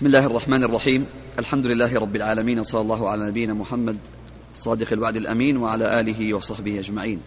بسم 0.00 0.06
الله 0.06 0.26
الرحمن 0.26 0.64
الرحيم. 0.64 1.06
الحمد 1.38 1.66
لله 1.66 1.98
رب 1.98 2.16
العالمين 2.16 2.60
وصلى 2.60 2.80
الله 2.80 3.08
على 3.08 3.26
نبينا 3.26 3.54
محمد 3.54 3.98
صادق 4.54 4.92
الوعد 4.92 5.16
الأمين 5.16 5.56
وعلى 5.56 6.00
آله 6.00 6.34
وصحبه 6.34 6.80
أجمعين. 6.80 7.20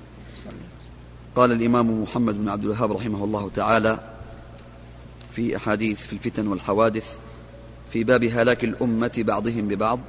قال 1.35 1.51
الإمام 1.51 2.01
محمد 2.01 2.33
بن 2.33 2.49
عبد 2.49 2.63
الوهاب 2.63 2.91
رحمه 2.91 3.23
الله 3.23 3.51
تعالى 3.55 3.99
في 5.31 5.55
أحاديث 5.55 6.01
في 6.01 6.13
الفتن 6.13 6.47
والحوادث 6.47 7.17
في 7.91 8.03
باب 8.03 8.23
هلاك 8.23 8.63
الأمة 8.63 9.13
بعضهم 9.17 9.67
ببعض 9.67 9.99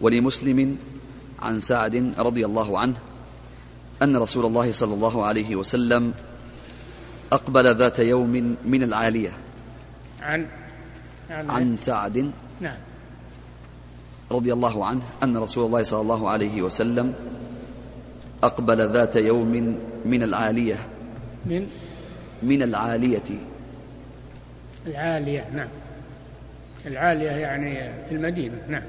ولمسلم 0.00 0.76
عن 1.42 1.60
سعد 1.60 2.12
رضي 2.18 2.46
الله 2.46 2.78
عنه 2.78 2.96
أن 4.02 4.16
رسول 4.16 4.46
الله 4.46 4.72
صلى 4.72 4.94
الله 4.94 5.24
عليه 5.24 5.56
وسلم 5.56 6.12
أقبل 7.32 7.76
ذات 7.76 7.98
يوم 7.98 8.56
من 8.64 8.82
العالية. 8.82 9.32
عن 10.22 10.46
عن, 11.32 11.50
عن 11.50 11.76
سعد 11.76 12.30
نعم. 12.60 12.76
رضي 14.30 14.52
الله 14.52 14.86
عنه 14.86 15.02
أن 15.22 15.36
رسول 15.36 15.66
الله 15.66 15.82
صلى 15.82 16.00
الله 16.00 16.30
عليه 16.30 16.62
وسلم 16.62 17.14
أقبل 18.42 18.92
ذات 18.92 19.16
يوم 19.16 19.76
من 20.04 20.22
العالية. 20.22 20.78
من؟ 21.46 21.68
من 22.42 22.62
العالية. 22.62 23.28
العالية 24.86 25.44
نعم. 25.54 25.68
العالية 26.86 27.30
يعني 27.30 27.74
في 28.08 28.14
المدينة 28.14 28.58
نعم. 28.68 28.82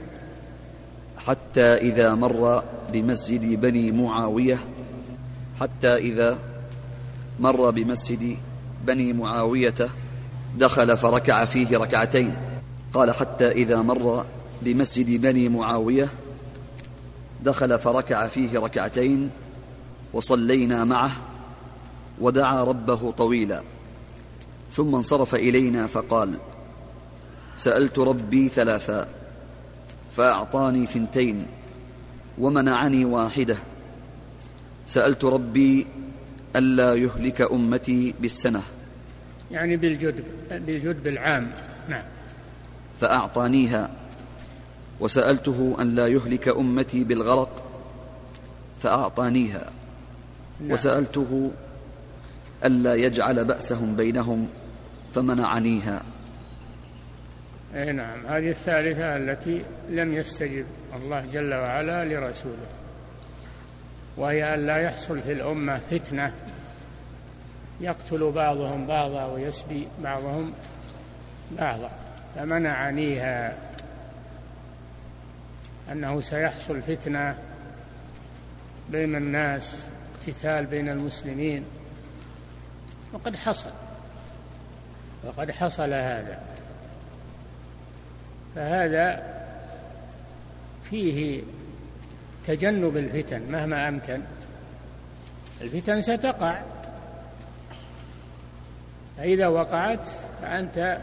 حتى 1.17 1.73
إذا 1.73 2.16
مر 2.16 2.63
بمسجد 2.94 3.61
بني 3.61 3.91
معاوية 3.91 4.59
حتى 5.59 5.95
إذا 5.95 6.38
مر 7.39 7.69
بمسجد 7.69 8.38
بني 8.85 9.13
معاوية 9.13 9.89
دخل 10.57 10.98
فركع 10.98 11.45
فيه 11.45 11.77
ركعتين. 11.77 12.35
قال 12.94 13.11
حتى 13.11 13.52
إذا 13.52 13.81
مر 13.81 14.25
بمسجد 14.61 15.21
بني 15.21 15.49
معاوية 15.49 16.09
دخل 17.44 17.80
فركع 17.80 18.27
فيه 18.27 18.59
ركعتين 18.59 19.30
وصلينا 20.14 20.83
معه 20.83 21.11
ودعا 22.22 22.64
ربه 22.64 23.11
طويلا. 23.11 23.61
ثم 24.72 24.95
انصرف 24.95 25.36
إلينا 25.36 25.88
فقال 25.88 26.38
سألت 27.58 27.99
ربي 27.99 28.49
ثلاثا 28.49 29.08
فأعطاني 30.17 30.86
ثنتين 30.86 31.45
ومنعني 32.39 33.05
واحدة. 33.05 33.58
سألت 34.88 35.25
ربي 35.25 35.88
ألا 36.55 36.95
يهلك 36.95 37.42
أمتي 37.42 38.14
بالسنة. 38.20 38.61
يعني 39.53 39.77
بالجدب 39.77 40.23
بالجدب 40.51 41.07
العام 41.07 41.51
نعم. 41.89 42.03
فأعطانيها 42.99 43.89
وسألته 44.99 45.75
أن 45.81 45.95
لا 45.95 46.07
يهلك 46.07 46.47
أمتي 46.47 47.03
بالغرق 47.03 47.63
فأعطانيها. 48.81 49.69
نعم. 50.61 50.71
وسألته 50.71 51.51
ألا 52.65 52.95
يجعل 52.95 53.45
بأسهم 53.45 53.95
بينهم 53.95 54.47
فمنعنيها. 55.15 56.01
اي 57.75 57.91
نعم. 57.91 58.25
هذه 58.25 58.49
الثالثة 58.49 59.15
التي 59.15 59.63
لم 59.89 60.13
يستجب 60.13 60.65
الله 60.95 61.25
جل 61.33 61.53
وعلا 61.53 62.05
لرسوله 62.05 62.67
وهي 64.17 64.53
أن 64.53 64.65
لا 64.67 64.77
يحصل 64.77 65.19
في 65.19 65.31
الأمة 65.31 65.79
فتنة. 65.91 66.33
يقتل 67.81 68.31
بعضهم 68.31 68.88
بعضا 68.88 69.25
ويسبي 69.25 69.88
بعضهم 70.03 70.53
بعضا 71.52 71.89
فمنعنيها 72.35 73.57
أنه 75.91 76.21
سيحصل 76.21 76.81
فتنة 76.81 77.35
بين 78.89 79.15
الناس 79.15 79.75
اقتتال 80.15 80.65
بين 80.65 80.89
المسلمين. 80.89 81.65
وقد 83.14 83.36
حصل 83.36 83.71
وقد 85.23 85.52
حصل 85.52 85.93
هذا. 85.93 86.39
فهذا 88.55 89.33
فيه 90.89 91.43
تجنب 92.48 92.98
الفتن 92.98 93.52
مهما 93.52 93.87
أمكن. 93.87 94.21
الفتن 95.61 96.02
ستقع. 96.02 96.61
فإذا 99.17 99.47
وقعت 99.47 100.05
فأنت 100.41 100.97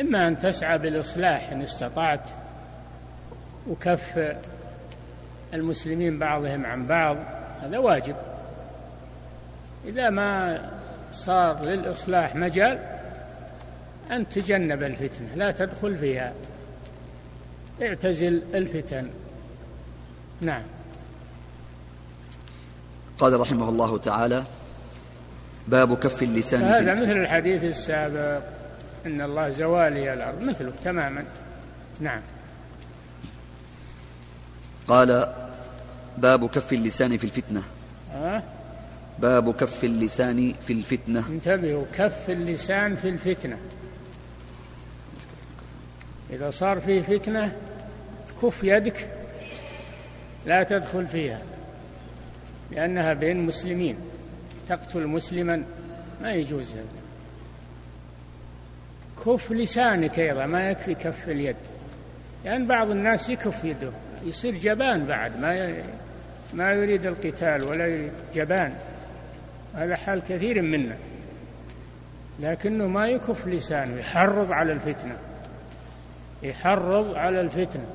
إما 0.00 0.28
أن 0.28 0.38
تسعى 0.38 0.78
بالإصلاح 0.78 1.50
إن 1.50 1.62
استطعت 1.62 2.28
وكف 3.68 4.36
المسلمين 5.54 6.18
بعضهم 6.18 6.66
عن 6.66 6.86
بعض 6.86 7.16
هذا 7.62 7.78
واجب. 7.78 8.16
إذا 9.84 10.10
ما 10.10 10.60
صار 11.12 11.62
للإصلاح 11.62 12.36
مجال 12.36 12.78
أن 14.10 14.28
تجنب 14.28 14.82
الفتنة 14.82 15.34
لا 15.34 15.50
تدخل 15.50 15.96
فيها. 15.96 16.32
اعتزل 17.82 18.42
الفتن. 18.54 19.10
نعم. 20.40 20.62
قال 23.18 23.40
رحمه 23.40 23.68
الله 23.68 23.98
تعالى 23.98 24.44
باب 25.68 25.98
كف 25.98 26.22
اللسان 26.22 26.60
في 26.60 26.66
هذا 26.66 26.94
مثل 26.94 27.12
الحديث 27.12 27.64
السابق. 27.64 28.42
إن 29.06 29.20
الله 29.20 29.50
زوالي 29.50 30.12
الأرض. 30.12 30.46
مثله 30.48 30.72
تماما. 30.84 31.24
نعم. 32.00 32.20
قال 34.86 35.32
باب 36.18 36.48
كف 36.48 36.72
اللسان 36.72 37.16
في 37.16 37.24
الفتنة. 37.24 37.62
أه؟ 38.14 38.42
باب 39.18 39.54
كف 39.54 39.84
اللسان 39.84 40.54
في 40.66 40.72
الفتنة. 40.72 41.24
انتبهوا. 41.28 41.84
كف 41.94 42.30
اللسان 42.30 42.96
في 42.96 43.08
الفتنة. 43.08 43.58
إذا 46.30 46.50
صار 46.50 46.80
فيه 46.80 47.02
فتنة 47.02 47.52
كف 48.42 48.64
يدك 48.64 49.10
لا 50.46 50.62
تدخل 50.62 51.06
فيها 51.06 51.42
لأنها 52.70 53.12
بين 53.12 53.46
مسلمين. 53.46 53.96
تقتل 54.68 55.06
مسلما 55.06 55.64
ما 56.22 56.32
يجوز 56.32 56.72
هذا. 56.72 57.06
كف 59.24 59.52
لسانك 59.52 60.18
أيضا 60.18 60.46
ما 60.46 60.70
يكفي 60.70 60.94
كف 60.94 61.28
اليد. 61.28 61.56
لأن 62.44 62.66
بعض 62.66 62.90
الناس 62.90 63.28
يكف 63.28 63.64
يده. 63.64 63.90
يصير 64.24 64.54
جبان 64.54 65.06
بعد. 65.06 65.40
ما. 65.40 65.82
ما 66.54 66.72
يريد 66.72 67.06
القتال 67.06 67.62
ولا 67.62 67.86
يريد 67.86 68.12
جبان. 68.34 68.74
هذا 69.74 69.96
حال 69.96 70.22
كثير 70.28 70.62
منا. 70.62 70.96
لكنه 72.40 72.86
ما 72.86 73.08
يكف 73.08 73.46
لسانه. 73.46 73.98
يحرض 74.00 74.52
على 74.52 74.72
الفتنة. 74.72 75.16
يحرض 76.42 77.14
على 77.14 77.40
الفتنة. 77.40 77.86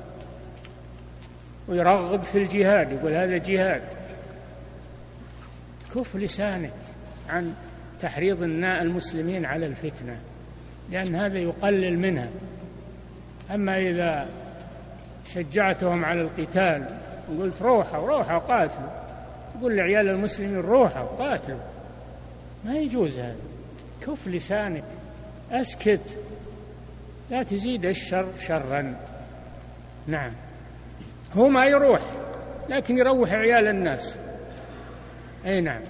ويرغب 1.68 2.22
في 2.22 2.38
الجهاد. 2.38 2.92
يقول 2.92 3.12
هذا 3.12 3.36
جهاد. 3.36 3.82
كف 5.94 6.16
لسانك 6.16 6.72
عن 7.28 7.54
تحريض 8.00 8.42
المسلمين 8.42 9.44
على 9.44 9.66
الفتنة 9.66 10.16
لأن 10.90 11.14
هذا 11.14 11.38
يقلل 11.38 11.98
منها. 11.98 12.30
أما 13.50 13.78
إذا 13.78 14.28
شجعتهم 15.26 16.04
على 16.04 16.20
القتال 16.20 16.86
وقلت 17.30 17.62
روحوا 17.62 18.06
روحوا 18.06 18.38
قاتلوا. 18.38 18.88
تقول 19.58 19.76
لعيال 19.76 20.08
المسلمين 20.08 20.56
روحوا 20.56 21.06
قاتلوا. 21.06 21.60
ما 22.64 22.74
يجوز 22.74 23.18
هذا. 23.18 23.36
كف 24.06 24.28
لسانك 24.28 24.84
أسكت. 25.50 26.18
لا 27.30 27.42
تزيد 27.42 27.84
الشر 27.84 28.26
شرا. 28.40 28.96
نعم. 30.06 30.32
هو 31.36 31.48
ما 31.48 31.66
يروح 31.66 32.00
لكن 32.68 32.98
يروح 32.98 33.32
عيال 33.32 33.66
الناس. 33.66 34.14
أي 35.46 35.60
نعم. 35.60 35.82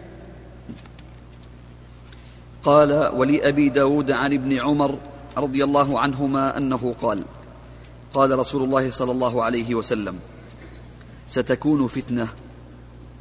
قال 2.62 2.92
ولأبي 3.14 3.68
داود 3.68 4.10
عن 4.10 4.32
ابن 4.32 4.58
عمر 4.58 4.98
رضي 5.36 5.64
الله 5.64 6.00
عنهما 6.00 6.58
أنه 6.58 6.94
قال 7.02 7.24
قال 8.14 8.38
رسول 8.38 8.62
الله 8.62 8.90
صلى 8.90 9.12
الله 9.12 9.44
عليه 9.44 9.74
وسلم 9.74 10.18
ستكون 11.26 11.86
فتنة 11.86 12.28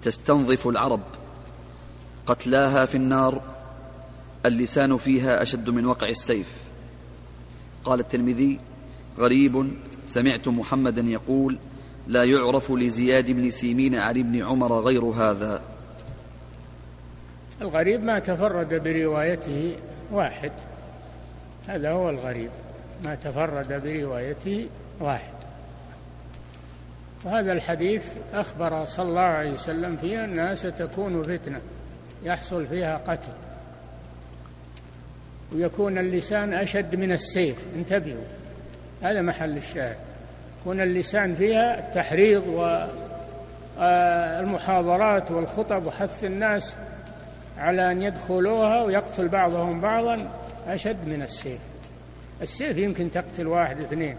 تستنظف 0.02 0.68
العرب 0.68 1.02
قتلاها 2.28 2.86
في 2.86 2.96
النار 2.96 3.42
اللسان 4.46 4.98
فيها 4.98 5.42
أشد 5.42 5.70
من 5.70 5.86
وقع 5.86 6.08
السيف. 6.08 6.48
قال 7.86 8.00
الترمذي 8.00 8.60
غريب 9.20 9.72
سمعت 10.08 10.48
محمدا 10.48 11.02
يقول 11.02 11.58
لا 12.08 12.24
يعرف 12.24 12.72
لزياد 12.72 13.32
بن 13.32 13.50
سيمين 13.50 13.96
عن 13.96 14.18
ابن 14.18 14.44
عمر 14.44 14.80
غير 14.80 15.04
هذا. 15.04 15.62
الغريب 17.62 18.04
ما 18.04 18.20
تفرد 18.20 18.84
بروايته 18.84 19.76
واحد. 20.12 20.52
هذا 21.68 21.92
هو 21.92 22.10
الغريب 22.10 22.50
ما 23.04 23.16
تفرد 23.16 23.82
بروايته 23.84 24.68
واحد. 25.00 25.34
وهذا 27.26 27.52
الحديث 27.52 28.14
أخبر 28.34 28.86
صلى 28.86 29.10
الله 29.10 29.22
عليه 29.22 29.52
وسلم 29.52 29.98
فيه 29.98 30.24
أنها 30.24 30.56
ستكون 30.56 31.24
فتنة 31.24 31.62
يحصل 32.24 32.68
فيها 32.68 33.02
قتل. 33.08 33.32
ويكون 35.54 35.98
اللسان 35.98 36.54
أشد 36.54 36.96
من 36.96 37.12
السيف 37.12 37.66
انتبهوا 37.76 38.24
هذا 39.02 39.22
محل 39.22 39.58
الشاهد. 39.58 39.98
يكون 40.62 40.82
اللسان 40.82 41.36
فيها 41.36 41.80
التحريض 41.80 42.48
والمحاضرات 43.78 45.32
والخطب 45.32 45.86
وحث 45.86 46.24
الناس 46.24 46.76
على 47.62 47.92
أن 47.92 48.02
يدخلوها 48.02 48.84
ويقتل 48.84 49.28
بعضهم 49.28 49.82
بعضا 49.82 50.32
أشد 50.68 51.08
من 51.08 51.22
السيف. 51.22 51.60
السيف 52.42 52.78
يمكن 52.78 53.12
تقتل 53.12 53.48
واحد 53.48 53.80
اثنين 53.80 54.18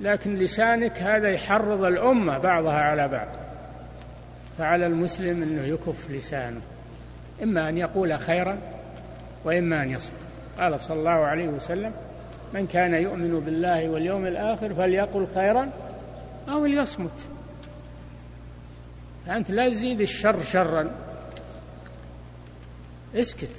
لكن 0.00 0.34
لسانك 0.34 0.98
هذا 0.98 1.28
يحرض 1.28 1.84
الأمة 1.84 2.38
بعضها 2.38 2.80
على 2.80 3.08
بعض. 3.08 3.28
فعلى 4.58 4.86
المسلم 4.86 5.42
أنه 5.42 5.62
يكف 5.62 6.10
لسانه 6.10 6.60
إما 7.42 7.68
أن 7.68 7.78
يقول 7.78 8.18
خيرا 8.18 8.58
وإما 9.44 9.82
أن 9.82 9.90
يصمت. 9.90 10.20
قال 10.58 10.80
صلى 10.80 10.98
الله 10.98 11.10
عليه 11.10 11.48
وسلم 11.48 11.92
من 12.54 12.66
كان 12.66 12.94
يؤمن 12.94 13.40
بالله 13.40 13.88
واليوم 13.88 14.26
الآخر 14.26 14.74
فليقل 14.74 15.26
خيرا 15.34 15.70
أو 16.48 16.66
ليصمت. 16.66 17.28
فأنت 19.26 19.50
لا 19.50 19.68
تزيد 19.68 20.00
الشر 20.00 20.38
شرا. 20.38 21.05
اسكت. 23.14 23.56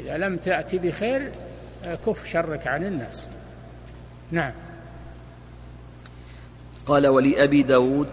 إذا 0.00 0.16
لم 0.16 0.36
تأتي 0.36 0.78
بخير 0.78 1.32
كف 2.06 2.26
شرك 2.26 2.66
عن 2.66 2.84
الناس. 2.84 3.26
نعم. 4.30 4.52
قال 6.86 7.06
ولأبي 7.06 7.62
داود 7.62 8.08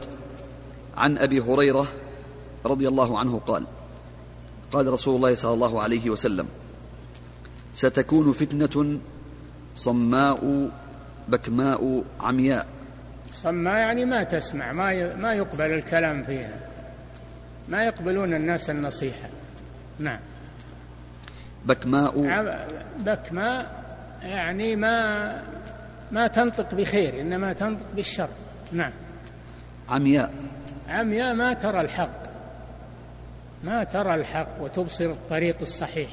عن 0.97 1.17
أبي 1.17 1.39
هريرة 1.39 1.87
رضي 2.65 2.87
الله 2.87 3.19
عنه 3.19 3.39
قال 3.39 3.65
قال 4.71 4.87
رسول 4.87 5.15
الله 5.15 5.35
صلى 5.35 5.53
الله 5.53 5.81
عليه 5.81 6.09
وسلم 6.09 6.47
ستكون 7.73 8.33
فتنة 8.33 8.99
صماء 9.75 10.69
بكماء 11.27 12.03
عمياء. 12.19 12.67
صماء 13.33 13.77
يعني 13.77 14.05
ما 14.05 14.23
تسمع 14.23 14.71
ما 14.71 15.15
ما 15.15 15.33
يقبل 15.33 15.65
الكلام 15.65 16.23
فيها. 16.23 16.59
ما 17.69 17.85
يقبلون 17.85 18.33
الناس 18.33 18.69
النصيحة. 18.69 19.29
نعم. 19.99 20.19
بكماء. 21.65 22.13
بكماء 22.99 23.83
يعني 24.23 24.75
ما 24.75 25.43
ما 26.11 26.27
تنطق 26.27 26.75
بخير 26.75 27.21
إنما 27.21 27.53
تنطق 27.53 27.85
بالشر. 27.95 28.29
نعم. 28.71 28.91
عمياء. 29.89 30.33
عمياء 30.89 31.33
ما 31.33 31.53
ترى 31.53 31.81
الحق. 31.81 32.21
ما 33.63 33.83
ترى 33.83 34.15
الحق 34.15 34.61
وتبصر 34.61 35.09
الطريق 35.09 35.57
الصحيح. 35.61 36.09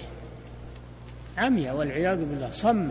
عمياء 1.38 1.76
والعياذ 1.76 2.18
بالله 2.18 2.50
صم. 2.50 2.88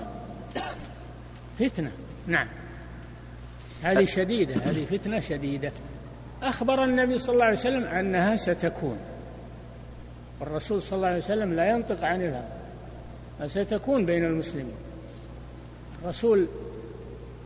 فتنة. 1.59 1.91
نعم. 2.27 2.47
هذه 3.83 4.05
شديدة 4.05 4.55
هذه 4.55 4.85
فتنة 4.85 5.19
شديدة. 5.19 5.71
أخبر 6.43 6.83
النبي 6.83 7.17
صلى 7.17 7.33
الله 7.33 7.45
عليه 7.45 7.57
وسلم 7.57 7.83
أنها 7.83 8.35
ستكون. 8.35 8.97
والرسول 10.39 10.81
صلى 10.81 10.97
الله 10.97 11.07
عليه 11.07 11.17
وسلم 11.17 11.53
لا 11.53 11.69
ينطق 11.69 12.03
عن 12.03 12.21
الهوى 12.21 12.57
فستكون 13.39 14.05
بين 14.05 14.25
المسلمين. 14.25 14.75
الرسول 16.03 16.47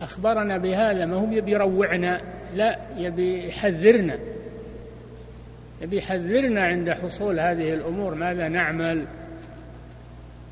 أخبرنا 0.02 0.58
بهذا 0.58 1.06
ما 1.06 1.16
هو 1.16 1.32
يبي 1.32 1.52
يروعنا 1.52 2.22
لا 2.54 2.80
يبي 2.98 3.48
يحذرنا. 3.48 4.20
يبي 5.82 5.98
يحذرنا 5.98 6.64
عند 6.64 6.90
حصول 6.90 7.40
هذه 7.40 7.74
الأمور 7.74 8.16
ماذا 8.16 8.48
نعمل؟ 8.48 9.06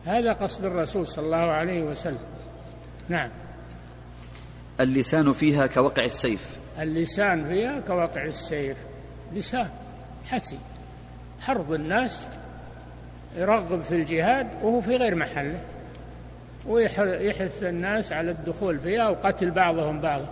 هذا 0.06 0.33
قصد 0.33 0.65
الرسول 0.65 1.07
صلى 1.07 1.25
الله 1.25 1.38
عليه 1.38 1.83
وسلم. 1.83 2.19
نعم. 3.09 3.30
اللسان 4.80 5.33
فيها 5.33 5.68
كوقع 5.68 6.03
السيف. 6.03 6.57
اللسان 6.80 7.50
فيها 7.50 7.80
كوقع 7.80 8.25
السيف. 8.25 8.77
لسان 9.33 9.69
حسي. 10.25 10.57
حرب 11.41 11.74
الناس 11.74 12.27
يرغب 13.38 13.81
في 13.81 13.95
الجهاد 13.95 14.47
وهو 14.63 14.81
في 14.81 14.95
غير 14.95 15.15
محله 15.15 15.59
ويحث 16.68 17.63
الناس 17.63 18.12
على 18.12 18.31
الدخول 18.31 18.80
فيها 18.80 19.09
وقتل 19.09 19.51
بعضهم 19.51 20.00
بعضا 20.00 20.30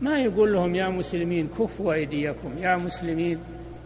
ما 0.00 0.18
يقول 0.18 0.52
لهم 0.52 0.74
يا 0.74 0.88
مسلمين 0.88 1.48
كفوا 1.58 1.92
أيديكم 1.92 2.58
يا 2.58 2.76
مسلمين 2.76 3.38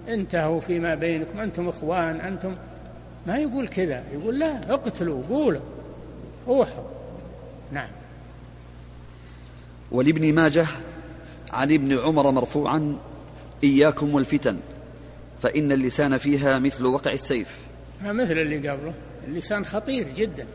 انتهوا 0.08 0.60
فيما 0.60 0.94
بينكم 0.94 1.40
أنتم 1.40 1.68
إخوان 1.68 2.20
أنتم. 2.20 2.54
ما 3.26 3.38
يقول 3.38 3.68
كذا 3.68 4.02
يقول 4.12 4.38
لا 4.38 4.74
اقتلوا 4.74 5.22
قولوا 5.30 5.60
روحوا. 6.48 6.84
نعم. 7.72 7.88
ولابن 9.92 10.34
ماجه 10.34 10.66
عن 11.52 11.72
ابن 11.72 11.98
عمر 11.98 12.30
مرفوعا 12.30 12.96
إياكم 13.64 14.14
والفتن. 14.14 14.56
فإن 15.44 15.72
اللسان 15.72 16.18
فيها 16.18 16.58
مثل 16.58 16.84
وقع 16.84 17.12
السيف. 17.12 17.58
ما 18.02 18.12
مثل 18.12 18.32
اللي 18.32 18.68
قبله. 18.68 18.94
اللسان 19.28 19.64
خطير 19.64 20.08
جدا. 20.16 20.46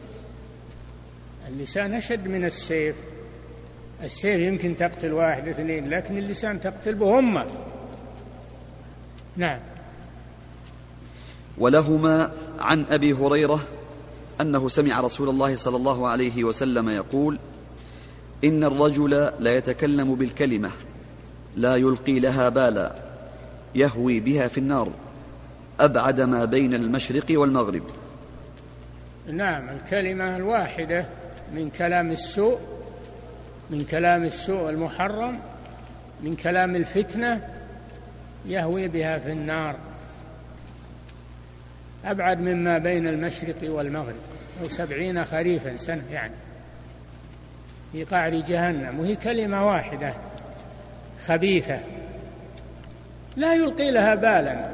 اللسان 1.48 1.94
أشد 1.94 2.28
من 2.28 2.46
السيف. 2.46 2.96
السيف 4.04 4.40
يمكن 4.40 4.76
تقتل 4.76 5.14
واحد 5.14 5.48
اثنين 5.48 5.90
لكن 5.90 6.18
اللسان 6.18 6.62
تقتل 6.62 6.96
بهمة. 6.96 7.46
نعم. 9.38 9.60
ولهما 11.58 12.32
عن 12.60 12.86
أبي 12.90 13.14
هريرة 13.14 13.68
أنه 14.42 14.70
سمع 14.70 15.00
رسول 15.00 15.30
الله 15.30 15.56
صلى 15.56 15.78
الله 15.78 16.08
عليه 16.08 16.44
وسلم 16.44 16.90
يقول 16.90 17.40
إن 18.44 18.64
الرجل 18.64 19.32
لا 19.40 19.58
يتكلم 19.58 20.16
بالكلمة 20.16 20.72
لا 21.56 21.76
يلقي 21.76 22.20
لها 22.20 22.50
بالا. 22.50 23.09
يهوي 23.76 24.20
بها 24.20 24.48
في 24.48 24.58
النار 24.58 24.92
أبعد 25.80 26.22
ما 26.22 26.46
بين 26.46 26.74
المشرق 26.74 27.26
والمغرب. 27.30 27.84
نعم 29.28 29.70
الكلمة 29.70 30.36
الواحدة 30.36 31.06
من 31.54 31.70
كلام 31.70 32.12
السوء 32.12 32.60
من 33.70 33.86
كلام 33.86 34.24
السوء 34.24 34.70
المحرم 34.70 35.40
من 36.24 36.34
كلام 36.34 36.76
الفتنة 36.76 37.48
يهوي 38.46 38.88
بها 38.88 39.18
في 39.18 39.32
النار. 39.32 39.76
أبعد 42.06 42.40
مما 42.42 42.78
بين 42.78 43.08
المشرق 43.08 43.56
والمغرب 43.64 44.16
أو 44.64 44.68
سبعين 44.68 45.26
خريفا 45.26 45.76
سنة 45.76 46.04
يعني 46.12 46.34
في 47.92 48.04
قعر 48.04 48.36
جهنم 48.36 49.00
وهي 49.00 49.16
كلمة 49.16 49.68
واحدة 49.68 50.14
خبيثة. 51.26 51.80
لا 53.40 53.54
يلقي 53.54 53.92
لها 53.92 54.16
بالا. 54.16 54.70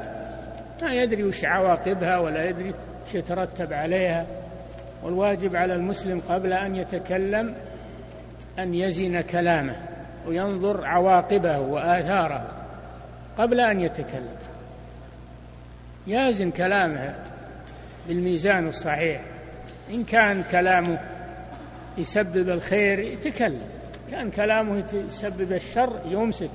ما 0.82 0.94
يدري 0.94 1.24
وش 1.24 1.44
عواقبها 1.44 2.18
ولا 2.18 2.48
يدري 2.48 2.70
وش 2.70 3.14
يترتب 3.14 3.72
عليها. 3.72 4.26
والواجب 5.02 5.56
على 5.56 5.74
المسلم 5.74 6.22
قبل 6.28 6.52
أن 6.52 6.76
يتكلم 6.76 7.54
أن 8.58 8.74
يزن 8.74 9.20
كلامه 9.20 9.76
وينظر 10.26 10.84
عواقبه 10.84 11.58
وآثاره 11.58 12.46
قبل 13.38 13.60
أن 13.60 13.80
يتكلم. 13.80 14.36
يازن 16.06 16.50
كلامه 16.50 17.14
بالميزان 18.08 18.68
الصحيح. 18.68 19.20
إن 19.90 20.04
كان 20.04 20.42
كلامه 20.50 20.98
يسبب 21.98 22.48
الخير 22.48 22.98
يتكلم. 22.98 23.68
كان 24.10 24.30
كلامه 24.30 24.82
يسبب 25.08 25.52
الشر 25.52 26.00
يمسك. 26.10 26.50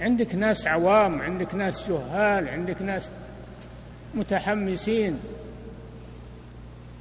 عندك 0.00 0.34
ناس 0.34 0.66
عوام 0.66 1.22
عندك 1.22 1.54
ناس 1.54 1.90
جهال 1.90 2.48
عندك 2.48 2.82
ناس 2.82 3.08
متحمسين. 4.14 5.20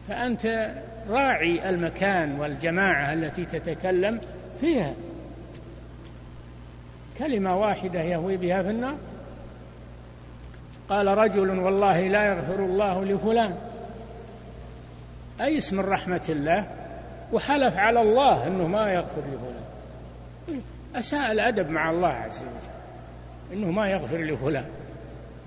فأنت 0.07 0.73
راعي 1.09 1.69
المكان 1.69 2.39
والجماعة 2.39 3.13
التي 3.13 3.45
تتكلم 3.45 4.21
فيها. 4.61 4.93
كلمة 7.17 7.57
واحدة 7.57 8.01
يهوي 8.01 8.37
بها 8.37 8.63
في 8.63 8.69
النار. 8.69 8.95
قال 10.89 11.07
رجل 11.07 11.59
والله 11.59 12.07
لا 12.07 12.25
يغفر 12.25 12.65
الله 12.65 13.05
لفلان. 13.05 13.55
أيس 15.41 15.73
من 15.73 15.79
رحمة 15.79 16.25
الله؟ 16.29 16.67
وحلف 17.33 17.77
على 17.77 18.01
الله 18.01 18.47
أنه 18.47 18.67
ما 18.67 18.93
يغفر 18.93 19.21
لفلان. 19.21 20.61
أساء 20.95 21.31
الأدب 21.31 21.69
مع 21.69 21.89
الله 21.89 22.07
عز 22.07 22.41
وجل. 22.41 22.76
أنه 23.53 23.71
ما 23.71 23.89
يغفر 23.89 24.17
لفلان. 24.17 24.65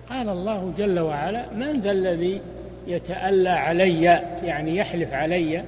قال 0.09 0.28
الله 0.28 0.73
جل 0.76 1.00
وعلا 1.00 1.52
من 1.52 1.80
ذا 1.80 1.90
الذي 1.90 2.40
يتألى 2.87 3.49
علي 3.49 4.02
يعني 4.42 4.76
يحلف 4.76 5.12
علي 5.12 5.64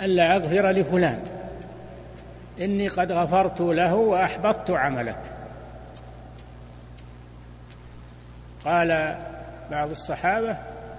ألا 0.00 0.36
أغفر 0.36 0.70
لفلان؟ 0.70 1.18
إني 2.60 2.88
قد 2.88 3.12
غفرت 3.12 3.60
له 3.60 3.94
وأحبطت 3.94 4.70
عملك. 4.70 5.20
قال 8.64 9.18
بعض 9.70 9.90
الصحابة 9.90 10.56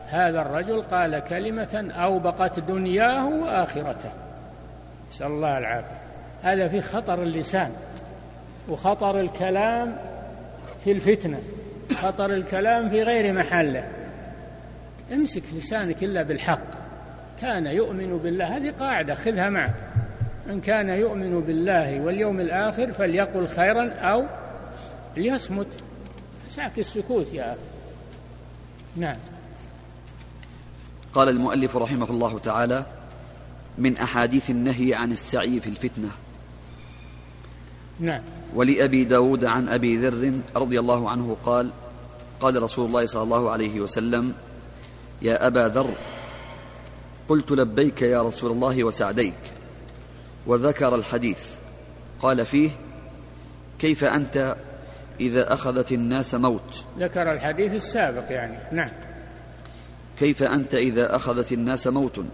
هذا 0.07 0.41
الرجل 0.41 0.81
قال 0.81 1.19
كلمة 1.19 1.93
أوبقت 1.95 2.59
دنياه 2.59 3.27
وآخرته. 3.27 4.09
نسأل 5.09 5.27
الله 5.27 5.57
العافية. 5.57 6.01
هذا 6.43 6.67
في 6.67 6.81
خطر 6.81 7.23
اللسان 7.23 7.71
وخطر 8.69 9.19
الكلام 9.19 9.97
في 10.85 10.91
الفتنة 10.91 11.39
خطر 12.01 12.33
الكلام 12.33 12.89
في 12.89 13.03
غير 13.03 13.33
محله. 13.33 13.87
امسك 15.13 15.43
لسانك 15.53 16.03
إلا 16.03 16.23
بالحق. 16.23 16.67
كان 17.41 17.65
يؤمن 17.65 18.17
بالله 18.17 18.57
هذه 18.57 18.73
قاعدة 18.79 19.15
خذها 19.15 19.49
معك. 19.49 19.73
من 20.47 20.61
كان 20.61 20.89
يؤمن 20.89 21.41
بالله 21.41 22.01
واليوم 22.01 22.39
الآخر 22.39 22.91
فليقل 22.91 23.47
خيرا 23.47 23.89
أو 23.89 24.25
ليصمت. 25.17 25.67
ساك 26.49 26.79
السكوت 26.79 27.33
يا 27.33 27.51
أخي. 27.51 27.59
نعم. 28.95 29.17
قال 31.13 31.29
المؤلف 31.29 31.77
رحمه 31.77 32.09
الله 32.09 32.39
تعالى 32.39 32.85
من 33.77 33.97
أحاديث 33.97 34.49
النهي 34.49 34.93
عن 34.93 35.11
السعي 35.11 35.59
في 35.59 35.67
الفتنة 35.67 36.09
نعم. 37.99 38.21
ولأبي 38.55 39.03
داود 39.03 39.45
عن 39.45 39.69
أبي 39.69 39.97
ذر 39.97 40.33
رضي 40.55 40.79
الله 40.79 41.09
عنه 41.09 41.37
قال 41.45 41.69
قال 42.39 42.63
رسول 42.63 42.85
الله 42.85 43.05
صلى 43.05 43.23
الله 43.23 43.49
عليه 43.49 43.79
وسلم 43.79 44.33
يا 45.21 45.47
أبا 45.47 45.67
ذر 45.67 45.93
قلت 47.29 47.51
لبيك 47.51 48.01
يا 48.01 48.21
رسول 48.21 48.51
الله 48.51 48.83
وسعديك 48.83 49.33
وذكر 50.47 50.95
الحديث 50.95 51.39
قال 52.21 52.45
فيه 52.45 52.69
كيف 53.79 54.03
أنت 54.03 54.55
إذا 55.19 55.53
أخذت 55.53 55.91
الناس 55.91 56.35
موت؟ 56.35 56.85
ذكر 56.99 57.31
الحديث 57.31 57.73
السابق 57.73 58.31
يعني. 58.31 58.57
نعم. 58.71 58.89
كيف 60.19 60.43
أنت 60.43 60.75
إذا 60.75 61.15
أخذت 61.15 61.51
الناس 61.51 61.87
موت؟ 61.87 62.25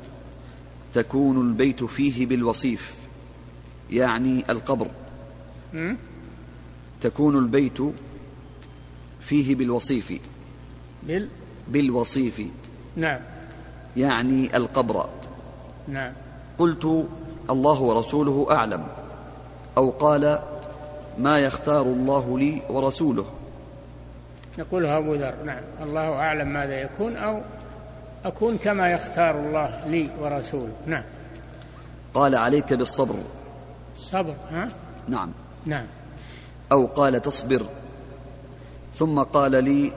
تكون 0.94 1.48
البيت 1.48 1.84
فيه 1.84 2.25
بالوصيف 2.25 2.96
يعني 3.91 4.46
القبر? 4.50 4.88
تكون 7.01 7.38
البيت 7.38 7.78
فيه 9.22 9.56
بالوصيف. 9.56 10.22
بال؟ 11.04 11.28
بالوصيف. 11.68 12.42
نعم. 12.96 13.20
يعني 13.98 14.58
القبر. 14.58 15.10
نعم. 15.88 16.13
قلت 16.60 17.08
الله 17.50 17.82
ورسوله 17.82 18.48
أعلم 18.51 18.88
أو 19.78 19.90
قال 19.90 20.40
ما 21.20 21.40
يختار 21.40 21.82
الله 21.82 22.40
لي 22.40 22.62
ورسوله. 22.70 23.25
يقولها 24.58 24.98
أبو 24.98 25.13
ذر. 25.13 25.36
نعم. 25.46 25.63
الله 25.82 26.13
أعلم 26.13 26.48
ماذا 26.48 26.82
يكون 26.82 27.16
أو 27.16 27.42
أكون 28.25 28.58
كما 28.58 28.92
يختار 28.92 29.40
الله 29.40 29.88
لي 29.88 30.10
ورسوله. 30.20 30.74
نعم. 30.86 31.04
قال 32.13 32.36
عليك 32.36 32.74
بالصبر. 32.74 33.16
صبر 33.96 34.36
ها؟ 34.51 34.68
نعم. 35.08 35.32
نعم. 35.65 35.86
أو 36.72 36.86
قال 36.86 37.22
تصبر 37.22 37.65
ثم 38.96 39.20
قال 39.20 39.63
لي 39.63 39.94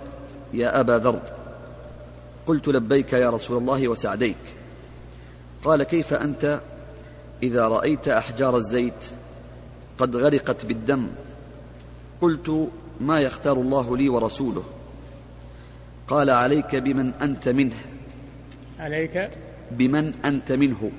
يا 0.53 0.81
أبا 0.81 0.99
ذر 0.99 1.21
قلت 2.47 2.69
لبيك 2.69 3.13
يا 3.13 3.31
رسول 3.31 3.59
الله 3.59 3.89
وسعديك. 3.89 4.37
قال 5.65 5.83
كيف 5.83 6.15
أنت؟ 6.15 6.61
إذا 7.43 7.69
رأيت 7.69 8.09
أحجار 8.09 8.57
الزيت 8.57 9.05
قد 9.99 10.17
غرقت 10.17 10.67
بالدم 10.67 11.07
قلت 12.21 12.69
ما 13.01 13.21
يختار 13.21 13.57
الله 13.57 13.97
لي 13.97 14.09
ورسوله؟ 14.09 14.65
قال 16.09 16.31
عليك 16.31 16.77
بمن 16.77 17.15
أنت 17.15 17.49
منه. 17.49 17.77
عليك؟ 18.79 19.31
بمن 19.71 20.13
أنت 20.25 20.53
منه. 20.53 20.91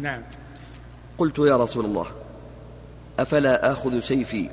نعم. 0.00 0.22
قلت 1.18 1.38
يا 1.38 1.56
رسول 1.56 1.84
الله. 1.84 2.06
أفلا 3.18 3.72
آخذ 3.72 4.00
سيفي 4.00 4.50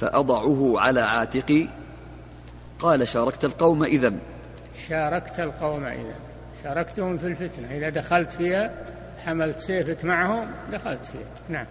فأضعه 0.00 0.80
على 0.80 1.00
عاتقي؟ 1.00 1.68
قال 2.78 3.08
شاركت 3.08 3.44
القوم 3.44 3.84
إذن. 3.84 4.18
شاركت 4.88 5.40
القوم 5.40 5.84
إذا 5.84 6.14
شاركتهم 6.64 7.18
في 7.18 7.26
الفتنة. 7.26 7.70
إذا 7.70 7.88
دخلت 7.88 8.32
فيها 8.32 8.70
حملت 9.24 9.60
سيفك 9.60 10.04
معهم 10.04 10.50
دخلت 10.72 11.06
فيها. 11.06 11.30
نعم. 11.48 11.66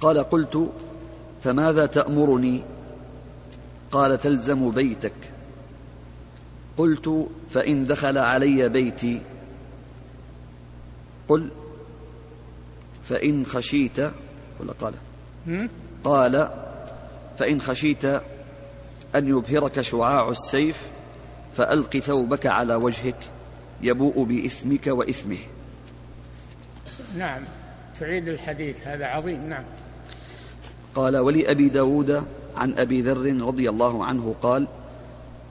قال 0.00 0.18
قلت 0.18 0.72
فماذا 1.44 1.86
تأمرني؟ 1.86 2.64
قال 3.90 4.18
تلزم 4.18 4.70
بيتك. 4.70 5.12
قلت 6.76 7.26
فإن 7.50 7.86
دخل 7.86 8.18
علي 8.18 8.68
بيتي. 8.68 9.20
قل 11.28 11.48
فإن 13.08 13.46
خشيت 13.46 14.00
ولا 14.60 14.72
قال؟ 14.72 14.94
قال 16.04 16.50
فإن 17.38 17.60
خشيت 17.60 18.04
أن 19.14 19.28
يبهرك 19.28 19.80
شعاع 19.80 20.28
السيف 20.28 20.78
فألق 21.56 21.96
ثوبك 21.96 22.46
على 22.46 22.74
وجهك 22.74 23.16
يبوء 23.82 24.24
بإثمك 24.24 24.86
وإثمه. 24.86 25.38
نعم. 27.18 27.42
تعيد 28.00 28.28
الحديث 28.28 28.86
هذا 28.86 29.06
عظيم 29.06 29.48
نعم. 29.48 29.64
قال 30.94 31.16
ولأبي 31.16 31.68
داود 31.68 32.22
عن 32.56 32.74
أبي 32.78 33.02
ذر 33.02 33.46
رضي 33.46 33.70
الله 33.70 34.04
عنه 34.04 34.34
قال 34.42 34.66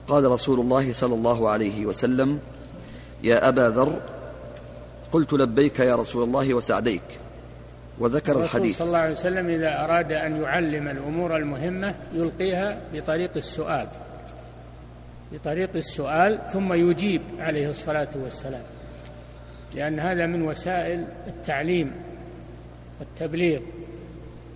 قال 0.08 0.24
رسول 0.24 0.60
الله 0.60 0.92
صلى 0.92 1.14
الله 1.14 1.48
عليه 1.48 1.86
وسلم 1.86 2.40
يا 3.22 3.48
أبا 3.48 3.68
ذر 3.68 4.00
قلت 5.12 5.32
لبيك 5.32 5.78
يا 5.80 5.96
رسول 5.96 6.22
الله 6.22 6.54
وسعديك. 6.54 7.02
وذكر 8.00 8.42
الحديث. 8.42 8.78
صلى 8.78 8.86
الله 8.86 8.98
عليه 8.98 9.12
وسلم 9.12 9.48
إذا 9.48 9.84
أراد 9.84 10.12
أن 10.12 10.42
يعلم 10.42 10.88
الأمور 10.88 11.36
المهمة 11.36 11.94
يلقيها 12.14 12.80
بطريق 12.94 13.30
السؤال. 13.36 13.88
بطريق 15.32 15.70
السؤال 15.76 16.38
ثم 16.52 16.72
يجيب 16.72 17.22
عليه 17.38 17.70
الصلاة 17.70 18.08
والسلام. 18.22 18.62
لأن 19.74 20.00
هذا 20.00 20.26
من 20.26 20.42
وسائل 20.42 21.06
التعليم 21.26 21.92
والتبليغ. 23.00 23.60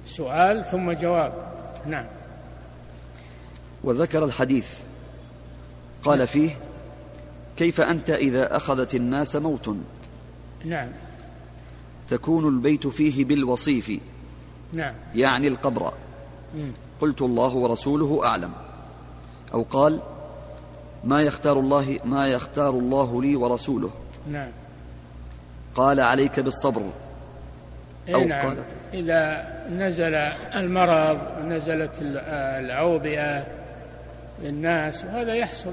سؤال 0.06 0.64
ثم 0.64 0.92
جواب. 0.92 1.32
نعم. 1.86 2.06
وذكر 3.84 4.24
الحديث. 4.24 4.70
قال 6.02 6.26
فيه 6.26 6.50
كيف 7.56 7.80
أنت 7.80 8.10
إذا 8.10 8.56
أخذت 8.56 8.94
الناس 8.94 9.36
موت؟ 9.36 9.76
نعم. 10.64 10.88
تكون 12.12 12.48
البيت 12.48 12.86
فيه 12.86 13.24
بالوصيف. 13.24 13.92
نعم. 14.72 14.94
يعني 15.14 15.48
القبر. 15.48 15.92
قلت 17.00 17.22
الله 17.22 17.54
ورسوله 17.54 18.20
أعلم. 18.24 18.52
أو 19.54 19.62
قال 19.62 20.00
ما 21.04 21.22
يختار 21.22 21.60
الله 21.60 21.98
ما 22.04 22.28
يختار 22.28 22.70
الله 22.70 23.22
لي 23.22 23.36
ورسوله. 23.36 23.90
نعم. 24.30 24.50
قال 25.74 26.00
عليك 26.00 26.40
بالصبر. 26.40 26.82
إيه 28.08 28.14
أو 28.14 28.24
نعم. 28.24 28.48
قالت. 28.48 28.66
إذا 28.94 29.48
نزل 29.70 30.14
المرض 30.54 31.18
نزلت 31.48 32.02
ال- 32.02 32.18
الأوبئة 32.64 33.46
للناس 34.42 35.04
وهذا 35.04 35.34
يحصل. 35.34 35.72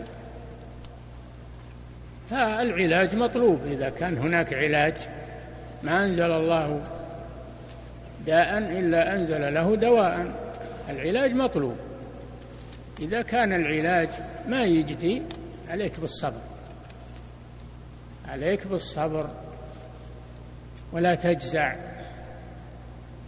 فالعلاج 2.29 3.15
مطلوب. 3.15 3.60
إذا 3.65 3.89
كان 3.89 4.17
هناك 4.17 4.53
علاج 4.53 4.96
ما 5.83 6.05
أنزل 6.05 6.31
الله 6.31 6.83
داء 8.25 8.57
إلا 8.57 9.15
أنزل 9.15 9.53
له 9.53 9.75
دواء. 9.75 10.31
العلاج 10.89 11.33
مطلوب. 11.33 11.75
إذا 13.01 13.21
كان 13.21 13.53
العلاج 13.53 14.09
ما 14.48 14.63
يجدي 14.63 15.21
عليك 15.69 16.00
بالصبر. 16.00 16.41
عليك 18.29 18.67
بالصبر. 18.67 19.29
ولا 20.93 21.15
تجزع 21.15 21.75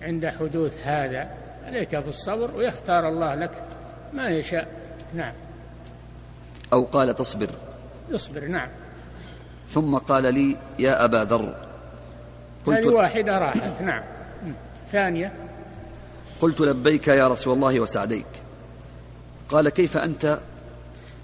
عند 0.01 0.25
حدوث 0.25 0.87
هذا. 0.87 1.29
عليك 1.65 1.95
بالصبر 1.95 2.55
ويختار 2.55 3.09
الله 3.09 3.35
لك 3.35 3.63
ما 4.13 4.29
يشاء. 4.29 4.67
نعم. 5.13 5.33
أو 6.73 6.83
قال 6.83 7.15
تصبر. 7.15 7.49
اصبر 8.15 8.45
نعم. 8.47 8.69
ثم 9.69 9.97
قال 9.97 10.33
لي 10.33 10.57
يا 10.79 11.05
أبا 11.05 11.17
ذر 11.17 11.70
هذه 12.67 12.75
قلت, 12.75 12.85
واحدة 12.85 13.37
راحت 13.37 13.81
نعم. 13.81 14.03
ثانية. 14.91 15.31
قلت 16.41 16.61
لبيك 16.61 17.07
يا 17.07 17.27
رسول 17.27 17.53
الله 17.53 17.79
وسعديك. 17.79 18.25
قال 19.49 19.69
كيف 19.69 19.97
أنت 19.97 20.39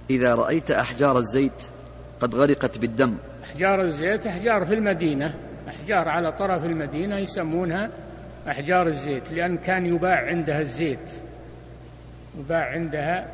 إذا 0.09 0.35
رأيت 0.35 0.71
أحجار 0.71 1.17
الزيت 1.17 1.63
قد 2.19 2.35
غرقت 2.35 2.77
بالدم؟ 2.77 3.15
أحجار 3.43 3.81
الزيت 3.81 4.27
أحجار 4.27 4.65
في 4.65 4.73
المدينة. 4.73 5.33
أحجار 5.67 6.09
على 6.09 6.31
طرف 6.31 6.63
المدينة 6.63 7.17
يسمونها 7.17 7.89
أحجار 8.47 8.87
الزيت 8.87 9.31
لأن 9.31 9.57
كان 9.57 9.85
يباع 9.85 10.27
عندها 10.27 10.61
الزيت. 10.61 11.09
يباع 12.39 12.71
عندها 12.71 13.27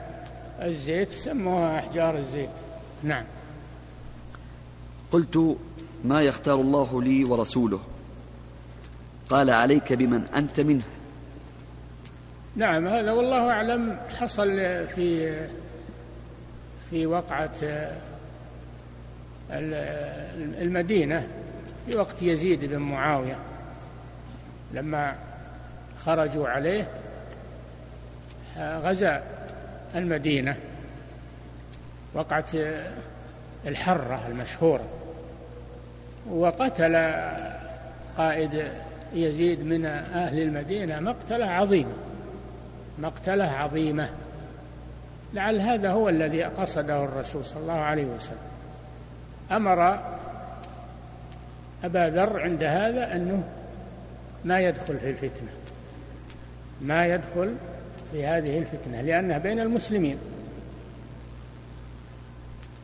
الزيت 0.62 1.12
سموها 1.12 1.79
أحجار 1.79 2.17
الزيت. 2.17 2.50
نعم. 3.03 3.24
قلت 5.12 5.57
ما 6.03 6.22
يختار 6.22 6.55
الله 6.62 7.01
لي 7.01 7.24
ورسوله. 7.24 7.79
قال 9.29 9.49
عليك 9.49 9.93
بمن 9.93 10.25
أنت 10.35 10.59
منه. 10.59 10.83
نعم 12.55 12.87
هذا 12.87 13.11
والله 13.11 13.49
أعلم 13.49 13.99
حصل 14.19 14.47
في 14.87 15.37
في 16.89 17.05
وقعة 17.05 17.51
المدينة 20.61 21.27
في 21.87 21.97
وقت 21.97 22.21
يزيد 22.21 22.65
بن 22.65 22.77
معاوية. 22.77 23.35
لما 24.73 25.15
خرجوا 26.05 26.47
عليه 26.47 26.87
غزا 28.57 29.23
المدينة. 29.95 30.57
وقعة 32.13 32.45
الحرة 33.65 34.27
المشهورة. 34.27 34.85
وقتل 36.29 36.95
قائد 38.17 38.71
يزيد 39.13 39.65
من 39.65 39.86
أهل 39.86 40.41
المدينة 40.41 41.00
مقتلة 41.00 41.46
عظيمة. 41.46 41.93
مقتلة 43.00 43.43
عظيمة. 43.43 44.10
لعل 45.34 45.60
هذا 45.60 45.91
هو 45.91 46.10
الذي 46.10 46.43
قصده 46.43 47.03
الرسول 47.03 47.46
صلى 47.46 47.62
الله 47.62 47.74
عليه 47.74 48.05
وسلم. 48.05 48.38
أمر 49.51 50.00
أبا 51.84 52.10
ذر 52.10 52.39
عند 52.39 52.63
هذا 52.63 53.15
أنه 53.15 53.43
ما 54.46 54.60
يدخل 54.60 55.00
في 55.00 55.10
الفتنة. 55.10 55.50
ما 56.82 57.05
يدخل 57.08 57.55
في 58.12 58.25
هذه 58.25 58.58
الفتنة 58.58 59.01
لأنها 59.01 59.38
بين 59.38 59.60
المسلمين. 59.60 60.17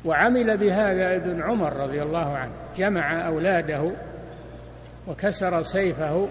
وعمل 0.05 0.57
بهذا 0.57 1.15
ابن 1.15 1.41
عمر 1.41 1.73
رضي 1.73 2.03
الله 2.03 2.37
عنه 2.37 2.51
جمع 2.77 3.27
أولاده 3.27 3.91
وكسر 5.09 5.61
سيفه 5.61 6.27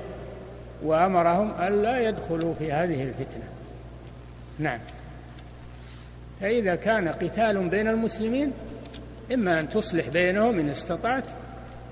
وأمرهم 0.82 1.62
ألا 1.62 2.08
يدخلوا 2.08 2.54
في 2.54 2.72
هذه 2.72 3.02
الفتنة. 3.02 3.44
نعم. 4.58 4.78
فإذا 6.40 6.74
كان 6.74 7.08
قتال 7.08 7.68
بين 7.68 7.88
المسلمين 7.88 8.52
إما 9.34 9.60
أن 9.60 9.68
تصلح 9.68 10.08
بينهم 10.08 10.58
إن 10.58 10.68
استطعت 10.68 11.24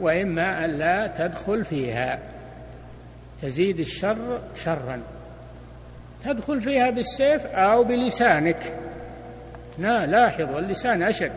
وإما 0.01 0.65
أن 0.65 0.71
لا 0.71 1.07
تدخل 1.07 1.65
فيها. 1.65 2.19
تزيد 3.43 3.81
الشر 3.81 4.41
شرا. 4.55 5.01
تدخل 6.25 6.61
فيها 6.61 6.91
بالسيف 6.91 7.47
أو 7.47 7.85
بلسانك. 7.85 8.75
لا 9.79 10.07
لاحظ 10.07 10.55
واللسان 10.55 11.03
أشد. 11.03 11.33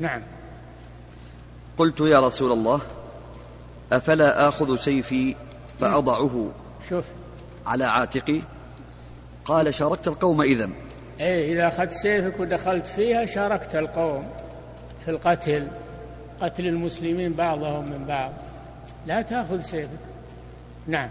نعم. 0.00 0.20
قلت 1.78 2.00
يا 2.00 2.20
رسول 2.20 2.52
الله 2.52 2.80
أفلا 3.92 4.48
آخذ 4.48 4.76
سيفي 4.76 5.34
فأضعه 5.80 6.50
شوف. 6.88 7.04
على 7.66 7.84
عاتقي؟ 7.84 8.40
قال 9.44 9.74
شاركت 9.74 10.08
القوم 10.08 10.42
إذا 10.42 10.70
إيه 11.20 11.52
إذا 11.52 11.68
أخذت 11.68 11.92
سيفك 11.92 12.40
ودخلت 12.40 12.86
فيها 12.86 13.26
شاركت 13.26 13.74
القوم 13.74 14.28
في 15.04 15.10
القتل 15.10 15.68
قتل 16.40 16.66
المسلمين 16.66 17.32
بعضهم 17.32 17.84
من 17.84 18.04
بعض. 18.08 18.32
لا 19.06 19.22
تأخذ 19.22 19.60
سيفك. 19.60 19.90
نعم. 20.86 21.08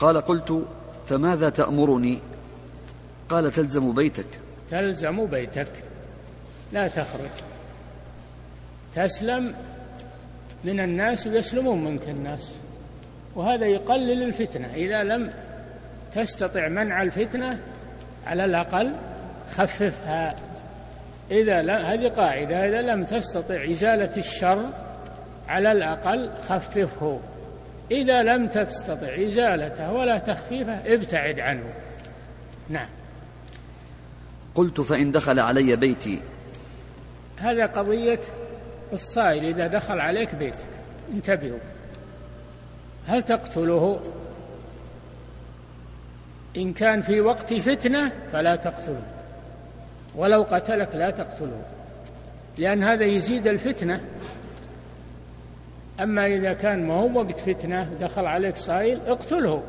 قال 0.00 0.20
قلت 0.20 0.62
فماذا 1.08 1.48
تأمرني؟ 1.48 2.18
قال 3.28 3.52
تلزم 3.52 3.92
بيتك. 3.92 4.26
تلزم 4.70 5.26
بيتك. 5.26 5.72
لا 6.72 6.88
تخرج. 6.88 7.30
تسلم 8.94 9.54
من 10.66 10.80
الناس 10.80 11.26
ويسلمون 11.26 11.84
منك 11.84 12.08
الناس. 12.08 12.52
وهذا 13.34 13.66
يقلل 13.66 14.22
الفتنة. 14.22 14.74
إذا 14.74 15.04
لم 15.04 15.30
تستطع 16.14 16.68
منع 16.68 17.02
الفتنة 17.02 17.58
على 18.26 18.44
الأقل 18.44 18.94
خففها. 19.54 20.36
إذا 21.30 21.62
لم 21.62 21.70
هذه 21.70 22.08
قاعدة. 22.08 22.68
إذا 22.68 22.82
لم 22.82 23.04
تستطع 23.04 23.64
إزالة 23.64 24.16
الشر 24.16 24.70
على 25.48 25.72
الأقل 25.72 26.30
خففه. 26.48 27.20
إذا 27.90 28.22
لم 28.22 28.46
تستطع 28.46 29.14
إزالته 29.22 29.92
ولا 29.92 30.18
تخفيفه 30.18 30.94
ابتعد 30.94 31.40
عنه. 31.40 31.72
نعم. 32.68 32.88
قلت 34.54 34.80
فإن 34.80 35.10
دخل 35.10 35.40
علي 35.40 35.76
بيتي. 35.76 36.20
هذا 37.36 37.66
قضية 37.66 38.20
الصائل 38.92 39.44
إذا 39.44 39.66
دخل 39.66 40.00
عليك 40.00 40.34
بيتك 40.34 40.66
انتبهوا. 41.12 41.58
هل 43.06 43.22
تقتله؟ 43.22 44.00
إن 46.56 46.72
كان 46.72 47.02
في 47.02 47.20
وقت 47.20 47.54
فتنة 47.54 48.12
فلا 48.32 48.56
تقتله. 48.56 49.02
ولو 50.16 50.42
قتلك 50.42 50.94
لا 50.94 51.10
تقتله. 51.10 51.62
لأن 52.58 52.84
هذا 52.84 53.04
يزيد 53.04 53.48
الفتنة. 53.48 54.00
أما 56.00 56.26
إذا 56.26 56.52
كان 56.52 56.86
ما 56.86 56.94
هو 56.94 57.18
وقت 57.18 57.40
فتنة 57.40 57.94
دخل 58.00 58.26
عليك 58.26 58.56
صائل 58.56 59.00
اقتله. 59.06 59.62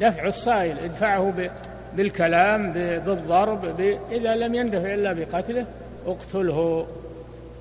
دفع 0.00 0.26
الصائل 0.26 0.78
ادفعه 0.78 1.50
بالكلام 1.96 2.72
بالضرب 2.72 3.80
إذا 4.12 4.34
لم 4.34 4.54
يندفع 4.54 4.94
إلا 4.94 5.12
بقتله 5.12 5.66
اقتله. 6.06 6.86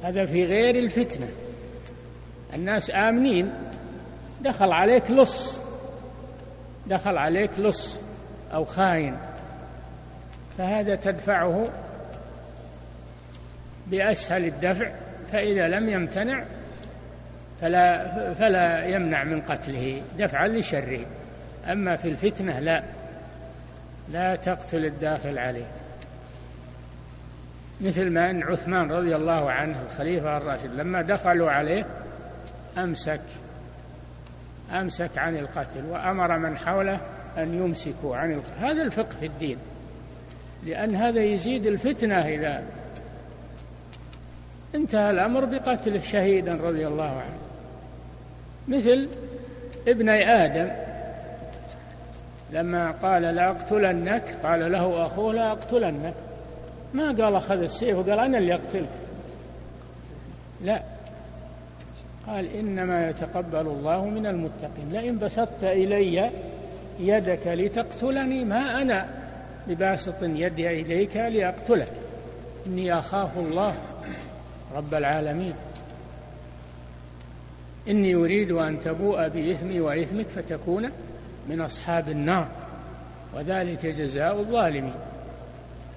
هذا 0.04 0.26
في 0.26 0.46
غير 0.46 0.76
الفتنة. 0.76 1.28
الناس 2.54 2.92
آمنين. 2.96 3.54
دخل 4.42 4.72
عليك 4.72 5.12
لص. 5.12 5.58
دخل 6.88 7.18
عليك 7.18 7.52
لص 7.60 8.00
أو 8.54 8.66
خاين. 8.66 9.18
فهذا 10.58 10.96
تدفعه 10.96 11.66
بأسهل 13.88 14.46
الدفع 14.46 14.92
فإذا 15.32 15.68
لم 15.68 15.90
يمتنع 15.90 16.44
فلا 17.62 18.34
فلا 18.34 18.86
يمنع 18.86 19.24
من 19.24 19.42
قتله 19.42 20.02
دفعا 20.20 20.48
لشره. 20.48 21.06
أما 21.66 21.96
في 21.96 22.08
الفتنة 22.08 22.60
لا. 22.60 22.84
لا 24.12 24.36
تقتل 24.36 24.86
الداخل 24.86 25.38
عليه. 25.38 25.66
مثل 27.82 28.10
ما 28.10 28.30
أن 28.30 28.44
عثمان 28.44 28.92
رضي 28.92 29.16
الله 29.16 29.52
عنه 29.52 29.80
الخليفة 29.86 30.38
الراشد 30.38 30.74
لما 30.76 31.02
دخلوا 31.02 31.52
عليه 31.52 31.86
أمسك 32.78 33.22
أمسك 34.72 35.18
عن 35.18 35.38
القتل 35.38 35.86
وأمر 35.90 36.38
من 36.38 36.58
حوله 36.58 37.00
أن 37.38 37.54
يمسكوا 37.54 38.16
عن 38.16 38.32
القتل 38.32 38.66
هذا 38.66 38.82
الفقه 38.84 39.16
في 39.20 39.26
الدين. 39.26 39.58
لأن 40.66 40.96
هذا 40.96 41.24
يزيد 41.24 41.66
الفتنة 41.66 42.16
إذا 42.16 42.66
انتهى 44.76 45.12
الأمر 45.12 45.46
بقتله 45.46 46.02
شهيدا 46.02 46.54
رضي 46.54 46.88
الله 46.88 47.22
عنه. 47.22 47.38
مثل 48.68 49.08
ابني 49.88 50.30
آدم 50.46 50.72
لما 52.52 52.92
قال 52.92 53.22
لأقتلنك 53.22 54.36
قال 54.44 54.72
له 54.72 55.06
أخوه 55.06 55.34
لأقتلنك 55.34 56.14
ما 56.94 57.08
قال 57.08 57.36
أخذ 57.36 57.62
السيف 57.62 57.98
وقال 57.98 58.20
أنا 58.20 58.38
اللي 58.38 58.54
أقتلك. 58.54 58.90
لا. 60.64 60.82
قال 62.28 62.56
إنما 62.56 63.10
يتقبل 63.10 63.68
الله 63.68 64.06
من 64.06 64.26
المتقين. 64.26 64.90
لئن 64.92 65.20
بسطت 65.20 65.64
إلي 65.64 66.32
يدك 67.00 67.48
لتقتلني 67.48 68.46
ما 68.46 68.82
أنا 68.82 69.08
بباسط 69.68 70.24
يدي 70.24 70.82
إليك 70.82 71.18
لأقتلك. 71.18 71.92
إني 72.68 73.00
أخاف 73.00 73.38
الله 73.38 73.76
رب 74.76 74.94
العالمين. 74.94 75.54
إني 77.88 78.16
أريد 78.16 78.52
أن 78.52 78.80
تبوء 78.80 79.28
بإثمي 79.28 79.80
وإثمك 79.80 80.28
فتكون 80.28 80.90
من 81.50 81.62
أصحاب 81.62 82.10
النار 82.10 82.48
وذلك 83.36 83.86
جزاء 83.86 84.40
الظالمين. 84.40 84.94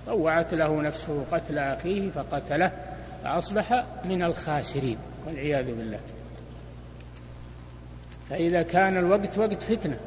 طوعت 0.07 0.55
له 0.55 0.83
نفسه 0.83 1.25
قتل 1.33 1.59
أخيه 1.59 2.11
فقتله 2.11 2.73
فأصبح 3.25 3.85
من 4.05 4.23
الخاسرين 4.23 4.99
والعياذ 5.27 5.67
بالله. 5.67 6.01
فإذا 8.31 8.63
كان 8.63 8.97
الوقت 8.97 9.39
وقت 9.39 9.63
فتنة 9.63 9.99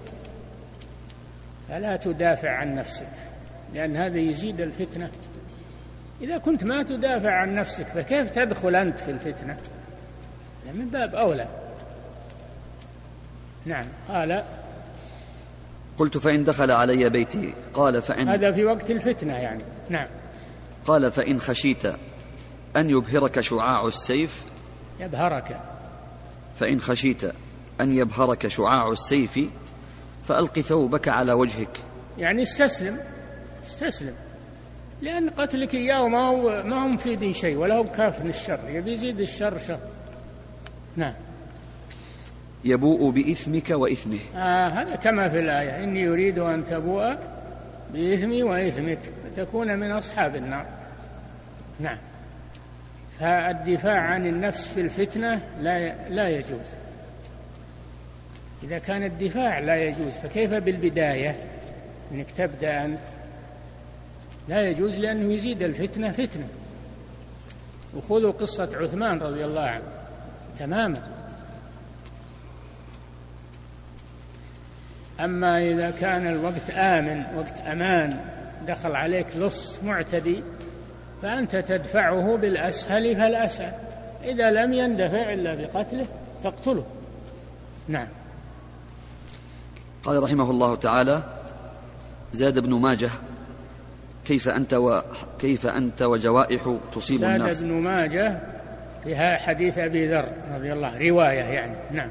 فلا 1.70 1.96
تدافع 1.96 2.50
عن 2.50 2.76
نفسك 2.76 3.08
لأن 3.74 3.96
هذا 3.96 4.18
يزيد 4.18 4.62
الفتنة. 4.62 5.10
إذا 6.22 6.38
كنت 6.38 6.64
ما 6.64 6.84
تدافع 6.84 7.32
عن 7.32 7.56
نفسك 7.56 7.88
فكيف 7.88 8.30
تدخل 8.30 8.76
أنت 8.76 9.00
في 9.00 9.12
الفتنة؟ 9.12 9.58
من 10.74 10.90
باب 10.90 11.16
أولى. 11.16 11.48
نعم 13.66 13.86
قال 14.10 14.44
قلت 15.98 16.18
فإن 16.18 16.44
دخل 16.44 16.72
علي 16.72 17.10
بيتي 17.10 17.54
قال 17.74 18.02
فإن 18.02 18.30
هذا 18.30 18.52
في 18.52 18.66
وقت 18.66 18.92
الفتنة 18.92 19.38
يعني. 19.38 19.64
نعم. 19.90 20.08
قال 20.86 21.12
فإن 21.12 21.40
خشيت 21.42 21.86
أن 22.76 22.90
يبهرك 22.90 23.40
شعاع 23.40 23.88
السيف 23.88 24.44
يبهرك. 25.00 25.62
فإن 26.60 26.82
خشيت 26.82 27.24
أن 27.82 27.94
يبهرك 27.94 28.48
شعاع 28.48 28.92
السيف 28.92 29.40
فألق 30.28 30.60
ثوبك 30.60 31.08
على 31.08 31.34
وجهك. 31.34 31.78
يعني 32.18 32.44
استسلم. 32.44 32.98
استسلم. 33.68 34.14
لأن 35.02 35.30
قتلك 35.30 35.74
إياه 35.74 36.08
ما 36.08 36.20
هو 36.20 36.64
ما 36.64 36.84
هو 36.84 36.88
مفيد 36.88 37.32
شيء 37.32 37.58
ولا 37.58 37.76
هو 37.76 37.84
كاف 37.84 38.26
الشر 38.26 38.60
يبي 38.68 38.94
يزيد 38.94 39.20
الشر 39.20 39.60
شر. 39.68 39.80
نعم. 40.96 41.14
يبوء 42.66 43.12
بإثمك 43.12 43.70
وإثمه. 43.70 44.20
آه 44.36 44.68
هذا 44.68 44.96
كما 44.96 45.30
في 45.30 45.40
الآية. 45.40 45.84
إني 45.84 46.10
أريد 46.10 46.40
أن 46.40 46.66
تبوء 46.66 47.18
بإثمي 47.94 48.44
وإثمك. 48.44 49.00
فتكون 49.36 49.80
من 49.80 49.92
أصحاب 49.92 50.36
النار. 50.36 50.66
نعم. 51.80 51.98
فالدفاع 53.20 54.02
عن 54.02 54.28
النفس 54.28 54.68
في 54.68 54.82
الفتنة 54.82 55.42
لا 55.62 56.10
لا 56.10 56.30
يجوز. 56.30 56.66
إذا 58.64 58.78
كان 58.80 59.04
الدفاع 59.04 59.60
لا 59.60 59.76
يجوز 59.76 60.14
فكيف 60.24 60.54
بالبداية؟ 60.54 61.36
أنك 62.12 62.32
تبدأ 62.32 62.86
أنت. 62.86 63.04
لا 64.48 64.70
يجوز 64.70 65.00
لأنه 65.00 65.34
يزيد 65.34 65.64
الفتنة 65.64 66.12
فتنة. 66.12 66.48
وخذوا 67.96 68.32
قصة 68.32 68.70
عثمان 68.74 69.20
رضي 69.20 69.46
الله 69.46 69.62
عنه. 69.62 69.84
تماما 70.60 71.20
أما 75.20 75.58
إذا 75.58 75.92
كان 75.92 76.28
الوقت 76.28 76.70
آمن 76.70 77.24
وقت 77.36 77.60
أمان 77.60 78.20
دخل 78.68 78.96
عليك 78.96 79.38
لص 79.38 79.84
معتدي 79.84 80.44
فأنت 81.22 81.56
تدفعه 81.56 82.38
بالأسهل 82.38 83.16
فالأسهل. 83.16 83.74
إذا 84.24 84.52
لم 84.52 84.74
يندفع 84.74 85.34
إلا 85.34 85.56
بقتله 85.56 86.06
فاقتله 86.44 86.86
نعم. 87.88 88.08
قال 90.04 90.24
رحمه 90.24 90.52
الله 90.52 90.76
تعالى 90.76 91.24
زاد 92.34 92.58
ابن 92.58 92.74
ماجه 92.74 93.10
كيف 94.26 94.50
أنت 94.50 94.74
وكيف 94.74 95.68
أنت 95.68 96.02
وجوائح 96.02 96.78
تصيب 96.94 97.22
زاد 97.22 97.42
الناس؟ 97.42 97.62
ابن 97.62 97.72
ماجه 97.72 98.40
في 99.04 99.16
حديث 99.38 99.78
أبي 99.78 100.08
ذر 100.08 100.30
رضي 100.52 100.74
الله 100.74 101.10
رواية 101.10 101.40
يعني. 101.40 101.76
نعم. 101.92 102.10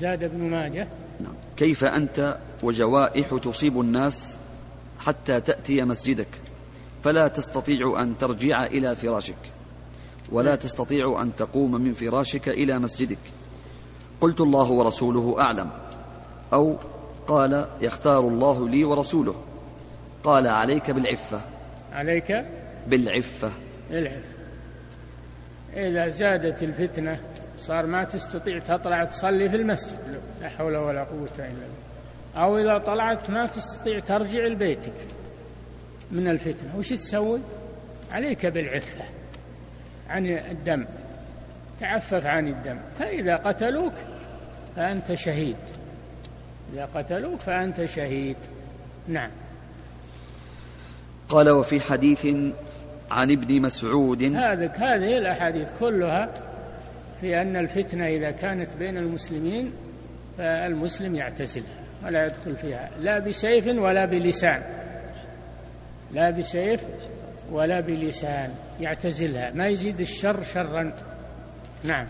زاد 0.00 0.22
ابن 0.22 0.40
ماجه. 0.42 0.88
نعم. 1.20 1.34
كيف 1.56 1.84
أنت 1.84 2.36
وجوائح 2.62 3.38
تصيب 3.44 3.80
الناس؟ 3.80 4.36
حتى 5.06 5.40
تأتي 5.40 5.82
مسجدك. 5.82 6.40
فلا 7.04 7.28
تستطيع 7.28 8.02
أن 8.02 8.18
ترجع 8.18 8.64
إلى 8.64 8.96
فراشك. 8.96 9.34
ولا 10.32 10.56
تستطيع 10.56 11.22
أن 11.22 11.36
تقوم 11.36 11.80
من 11.80 11.92
فراشك 11.92 12.48
إلى 12.48 12.78
مسجدك. 12.78 13.18
قلت 14.20 14.40
الله 14.40 14.70
ورسوله 14.70 15.36
أعلم. 15.40 15.70
أو 16.52 16.76
قال 17.26 17.66
يختار 17.80 18.20
الله 18.20 18.68
لي 18.68 18.84
ورسوله. 18.84 19.34
قال 20.24 20.46
عليك 20.46 20.90
بالعفة. 20.90 21.40
عليك 21.92 22.44
بالعفة. 22.86 23.52
العفة 23.90 24.32
إذا 25.76 26.08
زادت 26.08 26.62
الفتنة 26.62 27.20
صار 27.58 27.86
ما 27.86 28.04
تستطيع 28.04 28.58
تطلع 28.58 29.04
تصلي 29.04 29.50
في 29.50 29.56
المسجد. 29.56 29.98
لا 30.40 30.48
حول 30.48 30.76
ولا 30.76 31.04
قوة 31.04 31.28
إلا 31.38 31.48
بالله. 31.48 31.91
أو 32.36 32.58
إذا 32.58 32.78
طلعت 32.78 33.30
ما 33.30 33.46
تستطيع 33.46 33.98
ترجع 33.98 34.46
لبيتك 34.46 34.92
من 36.10 36.28
الفتنة. 36.28 36.76
وش 36.78 36.88
تسوي؟ 36.88 37.40
عليك 38.12 38.46
بالعفة 38.46 39.04
عن 40.08 40.26
الدم. 40.26 40.86
تعفف 41.80 42.26
عن 42.26 42.48
الدم. 42.48 42.78
فإذا 42.98 43.36
قتلوك 43.36 43.92
فأنت 44.76 45.14
شهيد. 45.14 45.56
إذا 46.72 46.88
قتلوك 46.94 47.40
فأنت 47.40 47.84
شهيد. 47.84 48.36
نعم. 49.08 49.30
قال 51.28 51.50
وفي 51.50 51.80
حديث 51.80 52.26
عن 53.10 53.30
ابن 53.30 53.62
مسعود. 53.62 54.22
هذه 54.22 54.72
هذه 54.76 55.18
الأحاديث 55.18 55.68
كلها 55.80 56.30
في 57.20 57.42
أن 57.42 57.56
الفتنة 57.56 58.06
إذا 58.06 58.30
كانت 58.30 58.70
بين 58.78 58.96
المسلمين 58.96 59.72
فالمسلم 60.38 61.14
يعتزلها 61.14 61.81
ولا 62.04 62.26
يدخل 62.26 62.56
فيها. 62.56 62.90
لا 63.00 63.18
بسيف 63.18 63.66
ولا 63.66 64.04
بلسان. 64.04 64.62
لا 66.12 66.30
بسيف 66.30 66.80
ولا 67.50 67.80
بلسان. 67.80 68.54
يعتزلها. 68.80 69.50
ما 69.50 69.68
يزيد 69.68 70.00
الشر 70.00 70.42
شرا. 70.42 70.92
نعم. 71.84 72.06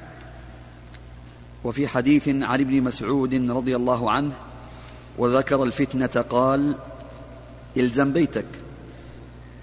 وفي 1.65 1.89
حديث 1.89 2.29
عن 2.29 2.61
ابن 2.61 2.83
مسعود 2.83 3.51
رضي 3.51 3.77
الله 3.77 4.11
عنه 4.11 4.33
وذكر 5.19 5.63
الفتنة 5.63 6.25
قال 6.31 6.75
إلزم 7.77 8.13
بيتك. 8.13 8.47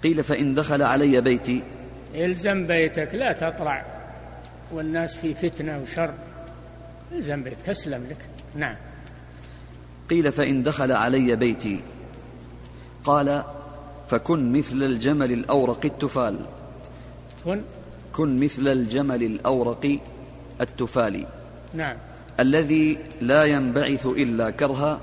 قيل 0.02 0.24
فإن 0.24 0.54
دخل 0.54 0.82
علي 0.82 1.20
بيتي. 1.20 1.62
إلزم 2.14 2.66
بيتك. 2.66 3.14
لا 3.14 3.32
تطلع 3.32 3.84
والناس 4.72 5.16
في 5.16 5.34
فتنة 5.34 5.80
وشر. 5.82 6.14
إلزم 7.12 7.42
بيتك. 7.42 7.68
أسلم 7.68 8.06
لك. 8.10 8.18
نعم. 8.54 8.76
قيل 10.10 10.32
فإن 10.32 10.62
دخل 10.62 10.92
علي 10.92 11.36
بيتي. 11.36 11.80
قال 13.04 13.42
فكن 14.10 14.52
مثل 14.52 14.82
الجمل 14.82 15.32
الأورق 15.32 15.80
التفال. 15.84 16.36
كن. 17.44 17.62
كن 18.12 18.44
مثل 18.44 18.68
الجمل 18.68 19.22
الأورق 19.22 19.98
التفال. 20.60 21.26
نعم. 21.74 21.96
الذي 22.40 22.98
لا 23.20 23.44
ينبعث 23.44 24.06
إلا 24.06 24.50
كرها 24.50 25.00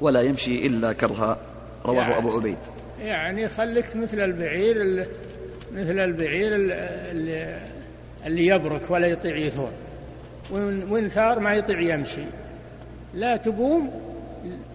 ولا 0.00 0.20
يمشي 0.22 0.66
إلا 0.66 0.92
كرها. 0.92 1.38
رواه 1.86 1.94
يعني 2.02 2.18
أبو 2.18 2.30
عبيد. 2.36 2.56
يعني 3.00 3.48
خليك 3.48 3.96
مثل 3.96 4.20
البعير 4.20 4.82
ال- 4.82 5.06
مثل 5.74 5.98
البعير 5.98 6.54
ال- 6.56 6.72
اللي, 6.72 7.58
اللي 8.26 8.46
يبرك 8.46 8.90
ولا 8.90 9.06
يطيع 9.06 9.36
يثور. 9.36 9.70
وإن 10.90 11.08
ثار 11.08 11.40
ما 11.40 11.54
يطيع 11.54 11.80
يمشي. 11.80 12.22
لا 13.14 13.36
تقوم 13.36 13.90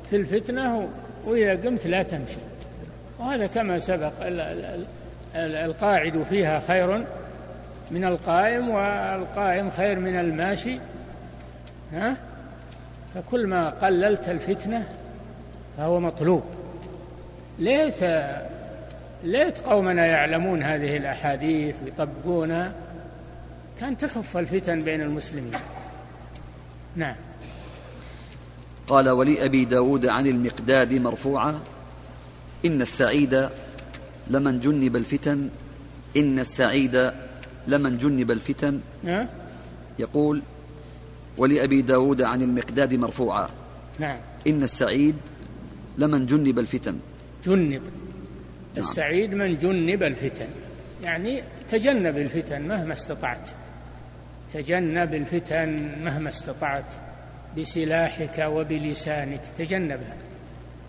في 0.10 0.16
الفتنة 0.16 0.90
وإذا 1.26 1.52
قمت 1.52 1.88
لا 1.88 2.04
تمشي. 2.04 2.38
وهذا 3.20 3.48
كما 3.48 3.80
سبق 3.80 4.12
ال- 4.22 4.40
ال- 4.40 4.86
ال- 5.36 5.56
القاعد 5.56 6.24
فيها 6.30 6.62
خير 6.68 7.06
من 7.92 8.06
القائم 8.06 8.70
والقائم 8.70 9.70
خير 9.70 10.00
من 10.00 10.16
الماشي. 10.16 10.80
ها؟ 11.94 12.16
فكل 13.16 13.48
ما 13.48 13.70
قللت 13.70 14.30
الفتنة 14.30 14.88
فهو 15.78 16.00
مطلوب. 16.00 16.44
ليت 17.60 18.04
ليت 19.24 19.60
قومنا 19.60 20.06
يعلمون 20.06 20.64
هذه 20.64 20.98
الأحاديث 20.98 21.76
ويطبقونها. 21.86 22.74
كان 23.80 23.98
تخف 23.98 24.38
الفتن 24.38 24.80
بين 24.80 25.02
المسلمين. 25.02 25.54
نعم. 26.96 27.16
قال 28.90 29.10
ولأبي 29.10 29.66
داود 29.66 30.06
عن 30.06 30.28
المقداد 30.28 30.94
مرفوعا 30.94 31.60
إن 32.66 32.82
السعيد 32.82 33.50
لمن 34.28 34.60
جنب 34.60 34.96
الفتن 34.96 35.50
إن 36.18 36.40
السعيد 36.40 37.12
لمن 37.68 37.98
جنب 37.98 38.32
الفتن. 38.32 38.80
ها؟ 39.06 39.30
يقول 40.00 40.42
ولأبي 41.38 41.82
داود 41.82 42.22
عن 42.22 42.42
المقداد 42.42 42.94
مرفوعا. 42.94 43.50
نعم. 44.00 44.18
إن 44.48 44.64
السعيد 44.64 45.16
لمن 45.98 46.26
جنب 46.26 46.60
الفتن. 46.60 46.98
جنب. 47.46 47.82
السعيد 48.78 49.34
من 49.34 49.58
جنب 49.58 50.04
الفتن. 50.04 50.48
يعني 51.04 51.44
تجنب 51.70 52.18
الفتن 52.18 52.62
مهما 52.68 52.94
استطعت. 52.94 53.50
تجنب 54.54 55.14
الفتن 55.14 55.70
مهما 56.04 56.30
استطعت. 56.30 57.09
بسلاحك 57.60 58.40
وبلسانك. 58.40 59.42
تجنبها 59.58 60.18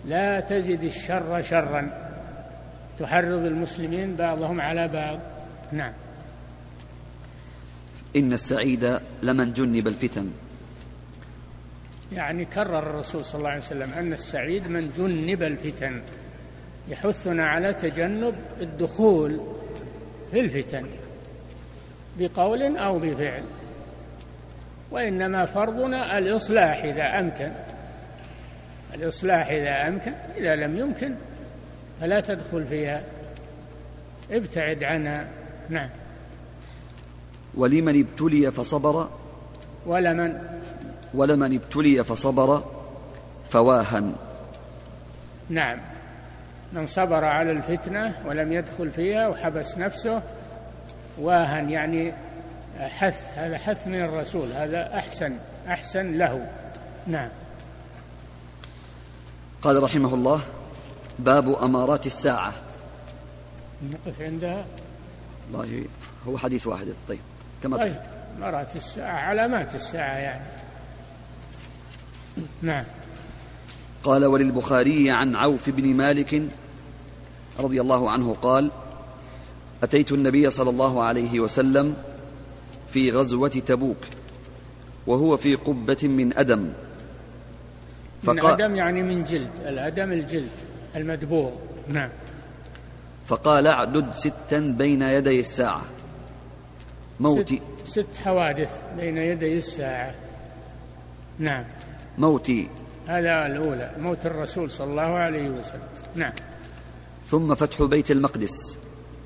لا 0.05 0.39
تزد 0.39 0.83
الشر 0.83 1.41
شرا. 1.41 2.11
تحرض 2.99 3.45
المسلمين 3.45 4.15
بعضهم 4.15 4.61
على 4.61 4.87
بعض. 4.87 5.19
نعم. 5.71 5.93
إن 8.15 8.33
السعيد 8.33 8.99
لمن 9.23 9.53
جنب 9.53 9.87
الفتن. 9.87 10.31
يعني 12.13 12.45
كرر 12.45 12.79
الرسول 12.79 13.25
صلى 13.25 13.39
الله 13.39 13.49
عليه 13.49 13.61
وسلم 13.61 13.93
أن 13.93 14.13
السعيد 14.13 14.67
من 14.67 14.91
جنب 14.97 15.43
الفتن. 15.43 16.01
يحثنا 16.89 17.47
على 17.47 17.73
تجنب 17.73 18.35
الدخول 18.61 19.39
في 20.31 20.39
الفتن. 20.39 20.85
بقول 22.19 22.77
أو 22.77 22.99
بفعل. 22.99 23.43
وإنما 24.91 25.45
فرضنا 25.45 26.17
الإصلاح 26.17 26.83
إذا 26.83 27.19
أمكن. 27.19 27.51
الإصلاح 28.93 29.47
إذا 29.47 29.87
أمكن 29.87 30.13
إذا 30.37 30.55
لم 30.55 30.77
يمكن 30.77 31.15
فلا 32.01 32.19
تدخل 32.19 32.65
فيها. 32.65 33.03
ابتعد 34.31 34.83
عنها 34.83 35.27
نعم. 35.69 35.89
ولمن 37.55 37.99
ابتلي 37.99 38.51
فصبر؟ 38.51 39.09
ولمن؟ 39.85 40.39
ولمن 41.13 41.55
ابتلي 41.55 42.03
فصبر 42.03 42.63
فواهن 43.49 44.15
نعم. 45.49 45.77
من 46.73 46.85
صبر 46.85 47.25
على 47.25 47.51
الفتنة 47.51 48.15
ولم 48.25 48.51
يدخل 48.51 48.91
فيها 48.91 49.27
وحبس 49.27 49.77
نفسه 49.77 50.21
واهن 51.17 51.69
يعني 51.69 52.13
حث 52.79 53.21
هذا 53.35 53.57
حث 53.57 53.87
من 53.87 54.01
الرسول 54.01 54.51
هذا 54.51 54.97
أحسن 54.97 55.37
أحسن 55.67 56.17
له. 56.17 56.49
نعم. 57.07 57.29
قال 59.61 59.83
رحمه 59.83 60.13
الله 60.13 60.41
باب 61.19 61.63
أمارات 61.63 62.05
الساعة. 62.05 62.53
نقف 63.91 64.21
عندها. 64.21 64.65
الله 65.49 65.85
هو 66.27 66.37
حديث 66.37 66.67
واحد. 66.67 66.87
طيب 67.07 67.19
كما 67.63 67.77
طيب 67.77 67.95
أمارات 68.37 68.75
الساعة 68.75 69.17
علامات 69.17 69.75
الساعة 69.75 70.17
يعني. 70.17 70.45
نعم. 72.61 72.83
قال 74.03 74.25
وللبخاري 74.25 75.11
عن 75.11 75.35
عوف 75.35 75.69
بن 75.69 75.85
مالك 75.85 76.41
رضي 77.59 77.81
الله 77.81 78.11
عنه 78.11 78.35
قال 78.41 78.71
أتيت 79.83 80.11
النبي 80.11 80.49
صلى 80.49 80.69
الله 80.69 81.03
عليه 81.03 81.39
وسلم 81.39 81.95
في 82.93 83.11
غزوة 83.11 83.49
تبوك 83.49 83.97
وهو 85.07 85.37
في 85.37 85.55
قبة 85.55 85.97
من 86.03 86.37
أدم. 86.37 86.73
من 88.23 88.45
أدم 88.45 88.75
يعني 88.75 89.03
من 89.03 89.23
جلد 89.23 89.51
الأدم 89.65 90.11
الجلد 90.11 90.51
المدبوغ. 90.95 91.51
نعم. 91.87 92.09
فقال 93.27 93.67
اعدد 93.67 94.13
ستا 94.13 94.59
بين 94.59 95.01
يدي 95.01 95.39
الساعة. 95.39 95.81
موتي 97.19 97.61
ست, 97.85 97.99
ست 97.99 98.15
حوادث 98.15 98.71
بين 98.97 99.17
يدي 99.17 99.57
الساعة. 99.57 100.15
نعم. 101.39 101.65
موتي. 102.17 102.67
هذا 103.07 103.45
الأولى 103.45 103.91
موت 103.97 104.25
الرسول 104.25 104.71
صلى 104.71 104.89
الله 104.89 105.01
عليه 105.01 105.49
وسلم. 105.49 105.81
نعم. 106.15 106.33
ثم 107.27 107.55
فتح 107.55 107.83
بيت 107.83 108.11
المقدس. 108.11 108.77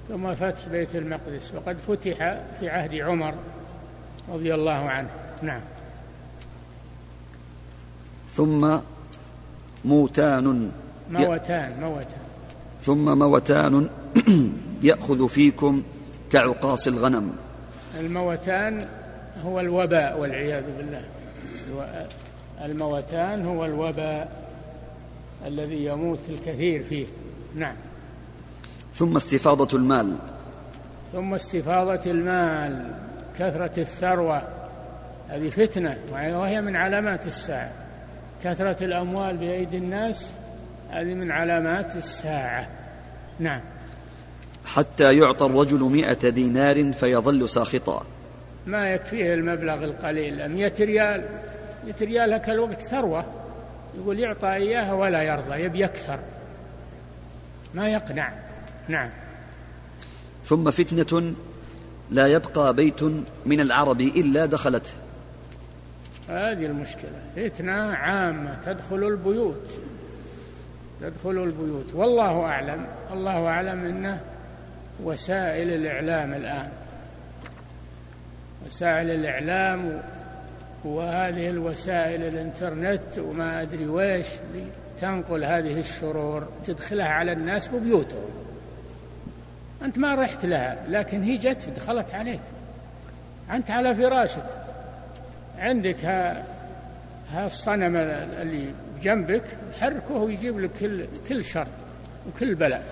ثم 0.09 0.35
فتح 0.35 0.67
بيت 0.71 0.95
المقدس. 0.95 1.53
وقد 1.55 1.77
فتح 1.87 2.37
في 2.59 2.69
عهد 2.69 2.95
عمر. 2.95 3.33
رضي 4.29 4.53
الله 4.53 4.89
عنه. 4.89 5.09
نعم. 5.41 5.61
ثم 8.35 8.77
موتان. 9.85 10.71
موتان 11.11 11.79
موتان. 11.79 12.19
ثم 12.81 13.17
موتان. 13.19 13.89
يأخذ 14.83 15.27
فيكم 15.27 15.83
كعقاص 16.31 16.87
الغنم. 16.87 17.35
الموتان 17.99 18.87
هو 19.45 19.59
الوباء 19.59 20.19
والعياذ 20.19 20.77
بالله. 20.77 21.05
الموتان 22.61 23.45
هو 23.45 23.65
الوباء 23.65 24.45
الذي 25.45 25.85
يموت 25.85 26.19
الكثير 26.29 26.83
فيه. 26.83 27.05
نعم. 27.55 27.75
ثم 28.93 29.15
استفاضة 29.15 29.77
المال. 29.77 30.15
ثم 31.13 31.33
استفاضة 31.33 32.11
المال. 32.11 33.04
كثرة 33.39 33.79
الثروة 33.79 34.41
هذه 35.29 35.49
فتنة 35.49 35.97
وهي 36.11 36.61
من 36.61 36.75
علامات 36.75 37.27
الساعة. 37.27 37.71
كثرة 38.43 38.83
الأموال 38.85 39.37
بأيدي 39.37 39.77
الناس 39.77 40.31
هذه 40.89 41.13
من 41.13 41.31
علامات 41.31 41.95
الساعة. 41.95 42.67
نعم. 43.39 43.61
حتى 44.65 45.17
يعطى 45.17 45.45
الرجل 45.45 45.79
مئة 45.79 46.29
دينار 46.29 46.93
فيظل 46.93 47.49
ساخطا. 47.49 48.05
ما 48.65 48.93
يكفيه 48.93 49.33
المبلغ 49.33 49.83
القليل. 49.83 50.51
مئة 50.51 50.85
ريال. 50.85 51.25
مئة 51.85 52.05
ريال 52.05 52.33
هكا 52.33 52.53
الوقت 52.53 52.81
ثروة. 52.81 53.25
يقول 53.97 54.19
يعطى 54.19 54.53
إياها 54.53 54.93
ولا 54.93 55.23
يرضى 55.23 55.61
يبي 55.63 55.85
أكثر 55.85 56.19
ما 57.73 57.89
يقنع. 57.89 58.33
نعم. 58.87 59.09
ثم 60.45 60.71
فتنة 60.71 61.35
لا 62.11 62.27
يبقى 62.27 62.73
بيت 62.73 63.03
من 63.45 63.59
العرب 63.59 64.01
إلا 64.01 64.45
دخلته. 64.45 64.91
هذه 66.29 66.65
المشكلة. 66.65 67.11
فتنة 67.35 67.73
عامة. 67.73 68.57
تدخل 68.65 69.03
البيوت. 69.07 69.69
تدخل 71.01 71.43
البيوت. 71.43 71.93
والله 71.93 72.41
أعلم. 72.41 72.85
الله 73.13 73.47
أعلم 73.47 73.85
أنه 73.85 74.21
وسائل 75.03 75.69
الإعلام 75.69 76.33
الآن. 76.33 76.69
وسائل 78.65 79.09
الإعلام 79.09 80.01
وهذه 80.85 81.49
الوسائل 81.49 82.23
الإنترنت 82.23 83.19
وما 83.19 83.61
أدري 83.61 83.87
ويش 83.87 84.27
تنقل 85.01 85.43
هذه 85.43 85.79
الشرور 85.79 86.47
تدخلها 86.65 87.07
على 87.07 87.31
الناس 87.31 87.67
ببيوتهم. 87.67 88.44
أنت 89.85 89.97
ما 89.97 90.15
رحت 90.15 90.45
لها 90.45 90.77
لكن 90.89 91.23
هي 91.23 91.37
جت 91.37 91.69
دخلت 91.75 92.13
عليك. 92.13 92.39
أنت 93.51 93.71
على 93.71 93.95
فراشك. 93.95 94.45
عندك 95.57 96.05
ها, 96.05 96.45
ها 97.31 97.45
الصنم 97.45 97.95
اللي 97.95 98.73
جنبك 99.03 99.43
حركه 99.79 100.13
ويجيب 100.13 100.59
لك 100.59 100.71
كل 100.79 101.05
كل 101.29 101.45
شر 101.45 101.67
وكل 102.27 102.55
بلاء. 102.55 102.83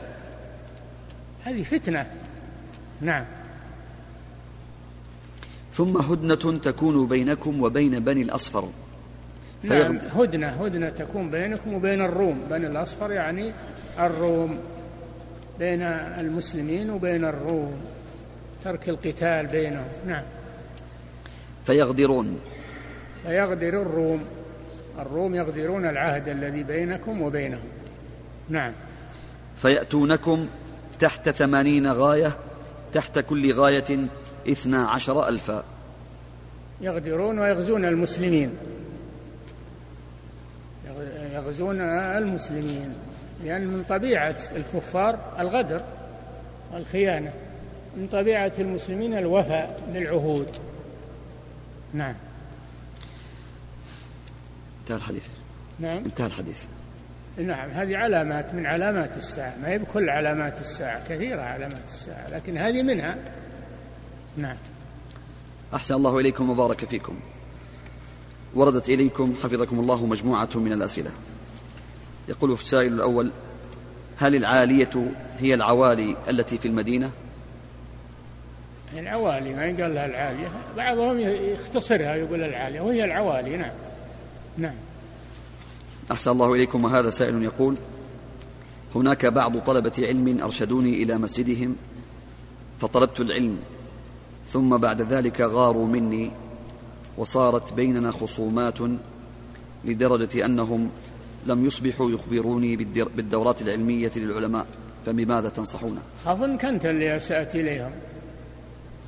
هذه 1.45 1.63
فتنة. 1.63 2.05
نعم. 3.01 3.25
ثم 5.73 5.97
هدنة 5.97 6.57
تكون 6.57 7.07
بينكم 7.07 7.61
وبين 7.61 7.99
بني 7.99 8.21
الأصفر. 8.21 8.69
نعم 9.63 9.97
هدنة 9.97 10.47
هدنة 10.47 10.89
تكون 10.89 11.29
بينكم 11.29 11.73
وبين 11.73 12.01
الروم. 12.01 12.41
بني 12.49 12.67
الأصفر 12.67 13.11
يعني 13.11 13.51
الروم. 13.99 14.59
بين 15.59 15.81
المسلمين 15.81 16.89
وبين 16.89 17.25
الروم 17.25 17.73
ترك 18.63 18.89
القتال 18.89 19.47
بينهم. 19.47 19.87
نعم. 20.07 20.23
فيغدرون. 21.65 22.39
فيغدر 23.23 23.81
الروم. 23.81 24.23
الروم 24.99 25.35
يغدرون 25.35 25.85
العهد 25.85 26.27
الذي 26.27 26.63
بينكم 26.63 27.21
وبينهم. 27.21 27.69
نعم. 28.49 28.71
فيأتونكم 29.57 30.47
تحت 30.99 31.29
ثمانين 31.29 31.87
غاية 31.87 32.37
تحت 32.93 33.19
كل 33.19 33.53
غاية 33.53 34.07
اثنا 34.49 34.87
عشر 34.87 35.27
ألفا. 35.27 35.63
يغدرون 36.81 37.39
ويغزون 37.39 37.85
المسلمين. 37.85 38.49
يغزون 41.33 41.81
المسلمين. 41.81 42.93
لأن 43.43 43.67
من 43.67 43.83
طبيعة 43.89 44.37
الكفار 44.55 45.19
الغدر 45.39 45.81
والخيانة 46.73 47.33
من 47.97 48.07
طبيعة 48.07 48.51
المسلمين 48.59 49.17
الوفاء 49.17 49.81
بالعهود 49.93 50.47
نعم. 51.93 52.15
انتهى 54.81 54.97
الحديث. 54.97 55.27
نعم. 55.79 55.97
انتهى 55.97 56.27
الحديث. 56.27 56.63
نعم 57.37 57.69
هذه 57.69 57.97
علامات 57.97 58.53
من 58.53 58.65
علامات 58.65 59.17
الساعة. 59.17 59.55
ما 59.61 59.69
هي 59.69 59.77
بكل 59.77 60.09
علامات 60.09 60.61
الساعة 60.61 61.03
كثيرة 61.07 61.41
علامات 61.41 61.83
الساعة 61.87 62.27
لكن 62.31 62.57
هذه 62.57 62.83
منها. 62.83 63.17
نعم. 64.37 64.57
أحسن 65.73 65.95
الله 65.95 66.19
إليكم 66.19 66.49
وبارك 66.49 66.85
فيكم. 66.85 67.15
وردت 68.55 68.89
إليكم 68.89 69.35
حفظكم 69.43 69.79
الله 69.79 70.05
مجموعة 70.05 70.49
من 70.55 70.73
الأسئلة. 70.73 71.11
يقول 72.27 72.51
السائل 72.51 72.93
الأول 72.93 73.31
هل 74.17 74.35
العالية 74.35 75.11
هي 75.37 75.53
العوالي 75.53 76.15
التي 76.29 76.57
في 76.57 76.67
المدينة؟ 76.67 77.11
العوالي 78.97 79.53
ما 79.53 79.65
يقال 79.65 79.95
لها 79.95 80.05
العالية. 80.05 80.51
بعضهم 80.77 81.19
يختصرها 81.19 82.15
يقول 82.15 82.41
العالية 82.43 82.81
وهي 82.81 83.05
العوالي 83.05 83.57
نعم. 83.57 83.71
نعم. 84.57 84.75
أحسن 86.11 86.31
الله 86.31 86.53
إليكم. 86.53 86.83
وهذا 86.83 87.09
سائل 87.09 87.43
يقول 87.43 87.75
هناك 88.95 89.25
بعض 89.25 89.57
طلبة 89.57 89.91
علم 89.99 90.43
أرشدوني 90.43 91.03
إلى 91.03 91.17
مسجدهم 91.17 91.75
فطلبت 92.79 93.19
العلم 93.19 93.59
ثم 94.47 94.77
بعد 94.77 95.01
ذلك 95.01 95.41
غاروا 95.41 95.87
مني 95.87 96.31
وصارت 97.17 97.73
بيننا 97.73 98.11
خصومات 98.11 98.77
لدرجة 99.85 100.45
أنهم 100.45 100.89
لم 101.47 101.65
يصبحوا 101.65 102.11
يخبروني 102.11 102.75
بالدورات 103.15 103.61
العلمية 103.61 104.11
للعلماء 104.15 104.65
فبماذا 105.05 105.49
تنصحون؟ 105.49 105.99
إن 106.27 106.57
كنت 106.57 106.85
اللي 106.85 107.17
أسأت 107.17 107.55
إليهم. 107.55 107.91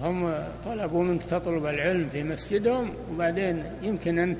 هم 0.01 0.37
طلبوا 0.65 1.03
منك 1.03 1.23
تطلب 1.23 1.65
العلم 1.65 2.09
في 2.11 2.23
مسجدهم 2.23 2.89
وبعدين 3.11 3.63
يمكن 3.81 4.19
أنت 4.19 4.39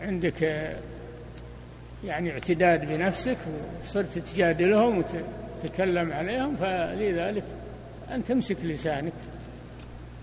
عندك 0.00 0.42
يعني 2.04 2.32
اعتداد 2.32 2.88
بنفسك 2.88 3.38
وصرت 3.84 4.18
تجادلهم 4.18 5.02
وتتكلم 5.62 6.12
عليهم 6.12 6.56
فلذلك 6.56 7.44
أنت 8.10 8.30
امسك 8.30 8.56
لسانك. 8.64 9.12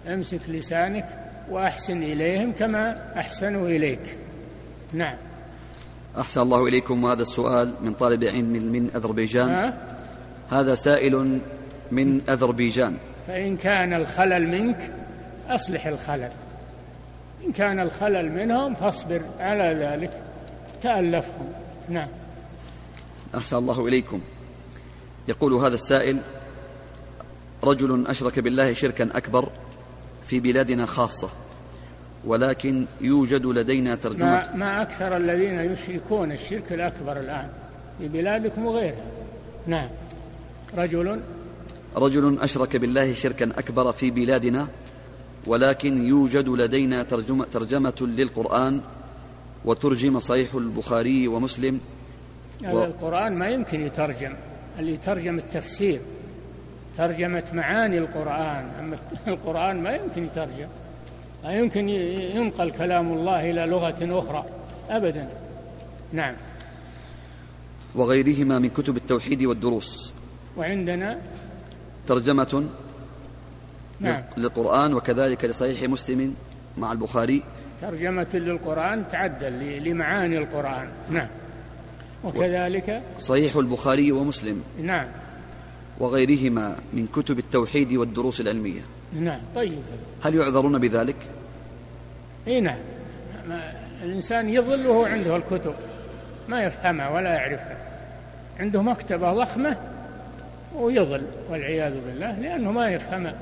امسك 0.08 0.40
لسانك 0.48 1.06
وأحسن 1.50 2.04
إليهم 2.04 2.52
كما 2.52 3.14
أحسنوا 3.20 3.68
إليك. 3.68 4.18
نعم. 4.94 5.29
أحسن 6.18 6.42
الله 6.42 6.66
إليكم 6.68 7.04
وهذا 7.04 7.22
السؤال 7.22 7.74
من 7.82 7.94
طالب 7.94 8.24
علم 8.24 8.52
من 8.52 8.90
أذربيجان. 8.96 9.74
هذا 10.50 10.76
سائل 10.76 11.40
من 11.92 12.22
أذربيجان. 12.30 12.98
فإن 13.28 13.58
كان 13.58 13.94
الخلل 13.94 14.48
منك 14.48 14.94
أصلح 15.50 15.88
الخلل. 15.88 16.30
إن 17.46 17.52
كان 17.52 17.80
الخلل 17.80 18.32
منهم 18.32 18.74
فاصبر 18.74 19.22
على 19.40 19.64
ذلك. 19.64 20.22
تألفهم. 20.82 21.54
نعم. 21.90 22.08
أحسن 23.36 23.58
الله 23.58 23.88
إليكم. 23.88 24.22
يقول 25.28 25.54
هذا 25.54 25.76
السائل 25.76 26.18
رجل 27.64 28.08
أشرك 28.08 28.40
بالله 28.40 28.74
شركا 28.74 29.10
أكبر 29.18 29.50
في 30.26 30.40
بلادنا 30.40 30.86
خاصة. 30.86 31.30
ولكن 32.26 32.86
يوجد 33.02 33.46
لدينا 33.46 33.96
ترجمة. 33.96 34.26
ما, 34.26 34.56
ما 34.56 34.82
أكثر 34.82 35.18
الذين 35.18 35.60
يشركون 35.60 36.32
الشرك 36.32 36.74
الأكبر 36.74 37.20
الآن 37.20 37.48
في 38.00 38.08
بلادكم 38.08 38.66
وغيرها. 38.66 39.06
نعم. 39.68 39.90
رجل؟ 40.78 41.20
رجل 41.96 42.40
أشرك 42.42 42.76
بالله 42.78 43.14
شركا 43.14 43.46
أكبر 43.46 43.92
في 43.92 44.12
بلادنا 44.12 44.68
ولكن 45.48 46.06
يوجد 46.06 46.50
لدينا 46.50 47.04
ترجمة, 47.04 47.46
ترجمة 47.46 47.96
للقرآن 48.02 48.82
وترجم 49.66 50.20
صحيح 50.20 50.56
البخاري 50.56 51.28
ومسلم. 51.28 51.80
هذا 52.64 52.74
و... 52.74 52.84
القرآن 52.84 53.36
ما 53.36 53.50
يمكن 53.50 53.82
يترجم 53.82 54.34
اللي 54.80 54.94
يترجم 54.94 55.38
التفسير. 55.38 56.02
ترجمة 56.98 57.44
معاني 57.54 57.98
القرآن 57.98 58.70
أما 58.80 58.96
القرآن 59.34 59.84
ما 59.84 59.92
يمكن 59.92 60.26
يترجم. 60.26 60.68
لا 61.44 61.52
يمكن 61.52 61.90
ينقل 61.90 62.72
كلام 62.72 63.14
الله 63.14 63.52
إلى 63.52 63.66
لغة 63.66 64.20
أخرى؟ 64.20 64.46
أبدا. 64.90 65.28
نعم. 66.14 66.36
وغيرهما 67.96 68.60
من 68.60 68.70
كتب 68.70 68.98
التوحيد 68.98 69.44
والدروس. 69.44 70.14
وعندنا 70.58 71.20
ترجمة 72.08 72.66
نعم. 74.00 74.24
للقرآن 74.38 74.94
وكذلك 74.94 75.46
لصحيح 75.46 75.84
مسلم 75.84 76.36
مع 76.78 76.92
البخاري. 76.92 77.44
ترجمة 77.82 78.28
للقرآن 78.34 79.08
تعدل 79.08 79.84
لمعاني 79.84 80.38
القرآن. 80.38 80.88
نعم. 81.10 81.28
وكذلك 82.24 83.02
صحيح 83.20 83.56
البخاري 83.56 84.12
ومسلم. 84.12 84.64
نعم. 84.82 85.08
وغيرهما 86.00 86.76
من 86.94 87.08
كتب 87.08 87.40
التوحيد 87.40 87.94
والدروس 87.94 88.42
العلمية. 88.42 88.82
نعم 89.14 89.42
طيب. 89.56 89.82
هل 90.24 90.36
يعذرون 90.36 90.80
بذلك؟ 90.80 91.16
إي 92.48 92.62
نعم. 92.62 92.80
الإنسان 94.04 94.50
يظل 94.50 94.88
وهو 94.88 95.06
عنده 95.06 95.36
الكتب 95.36 95.74
ما 96.48 96.64
يفهمها 96.64 97.10
ولا 97.10 97.30
يعرفها. 97.34 97.78
عنده 98.60 98.82
مكتبة 98.82 99.34
ضخمة 99.34 99.78
ويظل 100.76 101.22
والعياذ 101.50 101.94
بالله 102.06 102.40
لأنه 102.40 102.72
ما 102.72 102.90
يفهم 102.90 103.34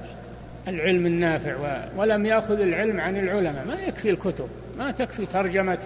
العلم 0.67 1.06
النافع 1.06 1.82
ولم 1.97 2.25
يأخذ 2.25 2.60
العلم 2.60 3.01
عن 3.01 3.17
العلماء. 3.17 3.65
ما 3.65 3.82
يكفي 3.88 4.10
الكتب 4.10 4.49
ما 4.77 4.91
تكفي 4.91 5.25
ترجمة 5.25 5.80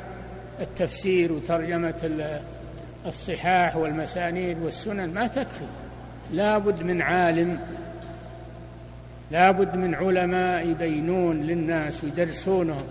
التفسير 0.61 1.33
وترجمة 1.33 2.11
الصحاح 3.05 3.75
والمسانيد 3.75 4.57
والسنن 4.63 5.13
ما 5.13 5.27
تكفي. 5.27 5.65
لابد 6.33 6.83
من 6.83 7.01
عالم 7.01 7.59
لابد 9.31 9.75
من 9.75 9.95
علماء 9.95 10.67
يبينون 10.67 11.41
للناس 11.41 12.03
ويدرسونهم 12.03 12.83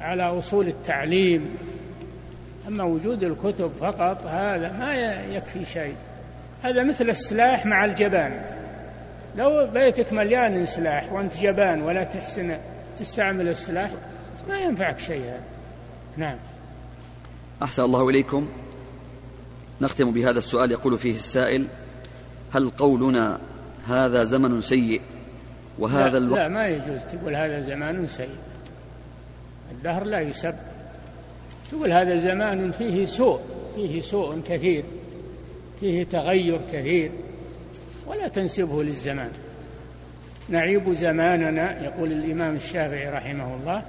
على 0.00 0.22
أصول 0.22 0.68
التعليم. 0.68 1.56
أما 2.68 2.84
وجود 2.84 3.24
الكتب 3.24 3.72
فقط 3.80 4.26
هذا 4.26 4.72
ما 4.72 4.94
يكفي 5.34 5.64
شيء. 5.64 5.94
هذا 6.62 6.84
مثل 6.84 7.10
السلاح 7.10 7.66
مع 7.66 7.84
الجبان. 7.84 8.42
لو 9.36 9.66
بيتك 9.66 10.12
مليان 10.12 10.66
سلاح 10.66 11.12
وأنت 11.12 11.40
جبان 11.40 11.82
ولا 11.82 12.04
تحسن 12.04 12.58
تستعمل 12.98 13.48
السلاح 13.48 13.90
ما 14.48 14.58
ينفعك 14.58 14.98
شيء 14.98 15.22
هذا. 15.22 15.42
نعم. 16.16 16.36
أحسن 17.62 17.82
الله 17.82 18.08
إليكم. 18.08 18.48
نختم 19.80 20.10
بهذا 20.10 20.38
السؤال. 20.38 20.70
يقول 20.70 20.98
فيه 20.98 21.14
السائل 21.14 21.64
هل 22.54 22.70
قولنا 22.70 23.38
هذا 23.86 24.24
زمن 24.24 24.60
سيء؟ 24.60 25.00
وهذا 25.78 26.10
لا, 26.10 26.18
الوقت 26.18 26.40
لا 26.40 26.48
ما 26.48 26.68
يجوز 26.68 27.00
تقول 27.12 27.36
هذا 27.36 27.60
زمان 27.60 28.08
سيء. 28.08 28.36
الدهر 29.70 30.04
لا 30.04 30.20
يسب. 30.20 30.54
تقول 31.70 31.92
هذا 31.92 32.16
زمان 32.16 32.72
فيه 32.72 33.06
سوء 33.06 33.40
فيه 33.74 34.02
سوء 34.02 34.40
كثير 34.46 34.84
فيه 35.80 36.04
تغير 36.04 36.60
كثير 36.72 37.10
ولا 38.06 38.28
تنسبه 38.28 38.82
للزمان. 38.82 39.30
نعيب 40.48 40.92
زماننا 40.92 41.84
يقول 41.84 42.12
الإمام 42.12 42.54
الشافعي 42.54 43.08
رحمه 43.08 43.54
الله 43.54 43.82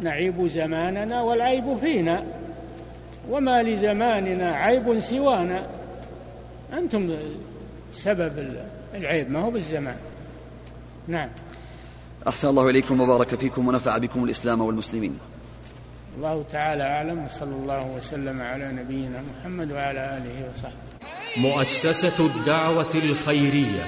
نعيب 0.00 0.46
زماننا 0.46 1.22
والعيب 1.22 1.78
فينا. 1.78 2.24
وما 3.30 3.62
لزماننا 3.62 4.52
عيب 4.52 5.00
سوانا. 5.00 5.62
أنتم 6.72 7.16
سبب 7.92 8.32
العيب 8.94 9.30
ما 9.30 9.40
هو 9.40 9.50
بالزمان. 9.50 9.96
نعم. 11.10 11.28
أحسن 12.28 12.48
الله 12.48 12.68
إليكم 12.70 13.00
وبارك 13.00 13.34
فيكم 13.34 13.68
ونفع 13.68 13.98
بكم 13.98 14.24
الإسلام 14.24 14.60
والمسلمين. 14.60 15.18
الله 16.16 16.44
تعالى 16.52 16.82
أعلم 16.82 17.24
وصلى 17.24 17.54
الله 17.54 17.86
وسلم 17.86 18.40
على 18.42 18.72
نبينا 18.72 19.22
محمد 19.22 19.72
وعلى 19.72 20.18
آله 20.18 20.50
وصحبه. 20.50 20.90
مؤسسة 21.36 22.26
الدعوة 22.26 22.94
الخيرية 22.94 23.84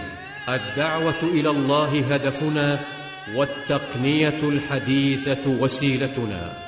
الدعوة 0.49 1.23
إلى 1.23 1.51
الله 1.51 2.15
هدفنا 2.15 2.81
والتقنية 3.37 4.43
الحديثة 4.43 5.51
وسيلتنا. 5.51 6.62